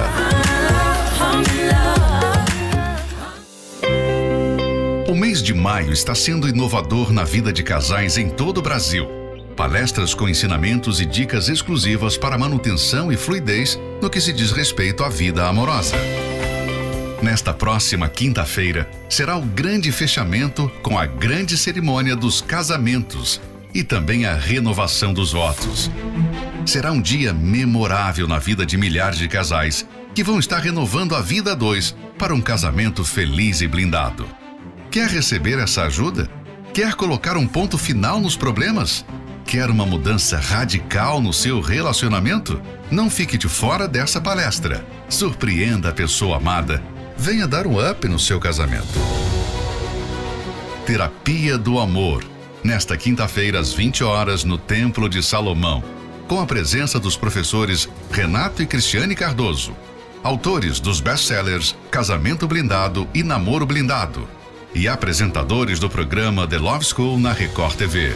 O 5.07 5.13
mês 5.13 5.41
de 5.41 5.53
maio 5.53 5.91
está 5.91 6.15
sendo 6.15 6.47
inovador 6.47 7.11
na 7.11 7.23
vida 7.23 7.51
de 7.51 7.63
casais 7.63 8.17
em 8.17 8.29
todo 8.29 8.59
o 8.59 8.61
Brasil. 8.61 9.07
Palestras 9.55 10.13
com 10.13 10.27
ensinamentos 10.27 10.99
e 10.99 11.05
dicas 11.05 11.47
exclusivas 11.47 12.17
para 12.17 12.37
manutenção 12.37 13.11
e 13.11 13.15
fluidez 13.15 13.79
no 14.01 14.09
que 14.09 14.19
se 14.19 14.33
diz 14.33 14.51
respeito 14.51 15.03
à 15.03 15.09
vida 15.09 15.47
amorosa. 15.47 15.95
Nesta 17.25 17.51
próxima 17.51 18.07
quinta-feira 18.07 18.87
será 19.09 19.35
o 19.35 19.41
grande 19.41 19.91
fechamento 19.91 20.71
com 20.83 20.95
a 20.95 21.07
grande 21.07 21.57
cerimônia 21.57 22.15
dos 22.15 22.39
casamentos 22.39 23.41
e 23.73 23.83
também 23.83 24.27
a 24.27 24.35
renovação 24.35 25.11
dos 25.11 25.31
votos. 25.31 25.89
Será 26.67 26.91
um 26.91 27.01
dia 27.01 27.33
memorável 27.33 28.27
na 28.27 28.37
vida 28.37 28.63
de 28.63 28.77
milhares 28.77 29.17
de 29.17 29.27
casais 29.27 29.87
que 30.13 30.23
vão 30.23 30.37
estar 30.37 30.59
renovando 30.59 31.15
a 31.15 31.21
vida 31.21 31.53
a 31.53 31.55
dois 31.55 31.95
para 32.15 32.31
um 32.31 32.39
casamento 32.39 33.03
feliz 33.03 33.59
e 33.59 33.67
blindado. 33.67 34.27
Quer 34.91 35.09
receber 35.09 35.57
essa 35.57 35.81
ajuda? 35.81 36.29
Quer 36.75 36.93
colocar 36.93 37.37
um 37.37 37.47
ponto 37.47 37.75
final 37.75 38.19
nos 38.19 38.37
problemas? 38.37 39.03
Quer 39.47 39.71
uma 39.71 39.85
mudança 39.85 40.37
radical 40.37 41.19
no 41.19 41.33
seu 41.33 41.59
relacionamento? 41.59 42.61
Não 42.91 43.09
fique 43.09 43.35
de 43.35 43.49
fora 43.49 43.87
dessa 43.87 44.21
palestra. 44.21 44.85
Surpreenda 45.09 45.89
a 45.89 45.91
pessoa 45.91 46.37
amada 46.37 46.83
venha 47.17 47.47
dar 47.47 47.65
um 47.65 47.79
up 47.79 48.07
no 48.07 48.19
seu 48.19 48.39
casamento. 48.39 48.99
Terapia 50.85 51.57
do 51.57 51.79
Amor, 51.79 52.23
nesta 52.63 52.95
quinta-feira 52.95 53.59
às 53.59 53.73
20 53.73 54.03
horas 54.03 54.43
no 54.43 54.57
Templo 54.57 55.09
de 55.09 55.23
Salomão, 55.23 55.83
com 56.27 56.39
a 56.39 56.45
presença 56.45 56.99
dos 56.99 57.15
professores 57.15 57.87
Renato 58.11 58.61
e 58.61 58.65
Cristiane 58.65 59.15
Cardoso, 59.15 59.75
autores 60.23 60.79
dos 60.79 60.99
best-sellers 60.99 61.75
Casamento 61.89 62.47
Blindado 62.47 63.07
e 63.13 63.23
Namoro 63.23 63.65
Blindado, 63.65 64.27
e 64.73 64.87
apresentadores 64.87 65.79
do 65.79 65.89
programa 65.89 66.45
The 66.45 66.57
Love 66.57 66.85
School 66.85 67.17
na 67.17 67.31
Record 67.31 67.77
TV. 67.77 68.15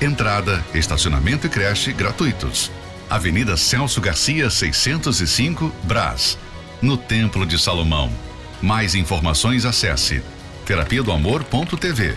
Entrada, 0.00 0.62
estacionamento 0.74 1.46
e 1.46 1.50
creche 1.50 1.92
gratuitos. 1.92 2.70
Avenida 3.08 3.56
Celso 3.56 4.00
Garcia, 4.00 4.50
605, 4.50 5.72
Brás, 5.84 6.36
no 6.82 6.96
Templo 6.96 7.46
de 7.46 7.58
Salomão. 7.58 8.12
Mais 8.62 8.94
informações 8.94 9.64
acesse 9.64 10.22
terapia 10.64 11.02
do 11.02 11.12
amor.tv. 11.12 12.16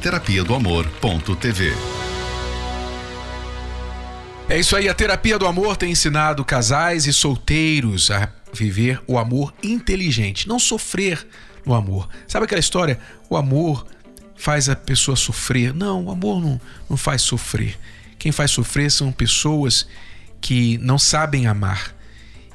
Terapia 0.00 0.44
do 0.44 0.54
amor.tv. 0.54 1.72
É 4.48 4.58
isso 4.58 4.74
aí, 4.74 4.88
a 4.88 4.94
terapia 4.94 5.38
do 5.38 5.46
amor 5.46 5.76
tem 5.76 5.90
ensinado 5.90 6.44
casais 6.44 7.06
e 7.06 7.12
solteiros 7.12 8.10
a 8.10 8.32
viver 8.52 9.00
o 9.06 9.18
amor 9.18 9.52
inteligente, 9.62 10.48
não 10.48 10.58
sofrer 10.58 11.26
no 11.66 11.74
amor. 11.74 12.08
Sabe 12.26 12.46
aquela 12.46 12.58
história? 12.58 12.98
O 13.28 13.36
amor 13.36 13.86
faz 14.38 14.68
a 14.70 14.76
pessoa 14.76 15.16
sofrer. 15.16 15.74
Não, 15.74 16.06
o 16.06 16.10
amor 16.10 16.40
não, 16.40 16.60
não 16.88 16.96
faz 16.96 17.20
sofrer. 17.22 17.78
Quem 18.18 18.32
faz 18.32 18.50
sofrer 18.50 18.90
são 18.90 19.12
pessoas 19.12 19.86
que 20.40 20.78
não 20.78 20.98
sabem 20.98 21.46
amar 21.46 21.94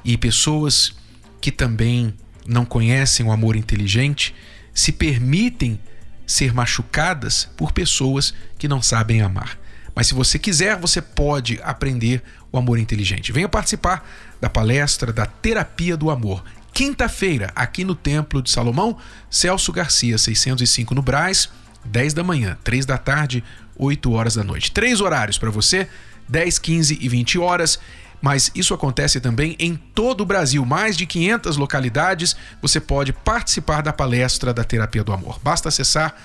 e 0.04 0.18
pessoas 0.18 0.96
que 1.40 1.52
também 1.52 2.14
não 2.46 2.66
conhecem 2.66 3.26
o 3.26 3.32
amor 3.32 3.56
inteligente 3.56 4.34
se 4.74 4.92
permitem 4.92 5.80
ser 6.26 6.54
machucadas 6.54 7.50
por 7.56 7.72
pessoas 7.72 8.34
que 8.58 8.68
não 8.68 8.82
sabem 8.82 9.22
amar. 9.22 9.58
Mas 9.96 10.08
se 10.08 10.14
você 10.14 10.40
quiser, 10.40 10.78
você 10.78 11.02
pode 11.02 11.60
aprender 11.64 12.24
o 12.52 12.58
amor 12.58 12.80
inteligente. 12.80 13.32
Venha 13.32 13.48
participar 13.48 14.08
da 14.42 14.50
palestra 14.50 15.14
da 15.14 15.26
Terapia 15.26 15.96
do 15.96 16.10
Amor. 16.10 16.44
Quinta-feira, 16.74 17.52
aqui 17.56 17.84
no 17.84 17.94
Templo 17.94 18.42
de 18.42 18.50
Salomão, 18.50 18.98
Celso 19.30 19.72
Garcia, 19.72 20.18
605 20.18 20.96
no 20.96 21.04
Braz, 21.04 21.50
10 21.86 22.16
da 22.16 22.24
manhã, 22.24 22.58
3 22.64 22.86
da 22.86 22.98
tarde, 22.98 23.44
8 23.78 24.12
horas 24.12 24.36
da 24.36 24.44
noite. 24.44 24.72
Três 24.72 25.00
horários 25.00 25.38
para 25.38 25.52
você, 25.52 25.88
10, 26.28 26.58
15 26.58 26.98
e 27.00 27.10
20 27.10 27.38
horas 27.38 27.80
mas 28.24 28.50
isso 28.56 28.74
acontece 28.74 29.20
também 29.20 29.54
em 29.60 29.76
todo 29.76 30.22
o 30.22 30.26
Brasil. 30.26 30.66
Mais 30.66 30.96
de 30.96 31.06
500 31.06 31.58
localidades 31.58 32.38
você 32.62 32.80
pode 32.80 33.12
participar 33.12 33.82
da 33.82 33.92
palestra 33.92 34.54
da 34.54 34.64
Terapia 34.64 35.04
do 35.04 35.12
Amor. 35.12 35.42
Basta 35.44 35.68
acessar 35.68 36.16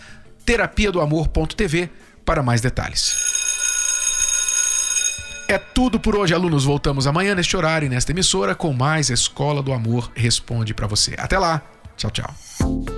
terapiadoamor.tv 0.47 1.91
para 2.25 2.41
mais 2.41 2.61
detalhes. 2.61 3.17
É 5.49 5.59
tudo 5.59 5.99
por 5.99 6.15
hoje, 6.15 6.33
alunos. 6.33 6.65
Voltamos 6.65 7.05
amanhã 7.09 7.35
neste 7.35 7.57
horário 7.57 7.87
e 7.87 7.89
nesta 7.89 8.13
emissora 8.13 8.55
com 8.55 8.73
mais 8.73 9.11
Escola 9.11 9.61
do 9.61 9.73
Amor 9.73 10.09
Responde 10.15 10.73
para 10.73 10.87
você. 10.87 11.17
Até 11.19 11.37
lá. 11.37 11.61
Tchau, 11.97 12.13
tchau. 12.13 12.98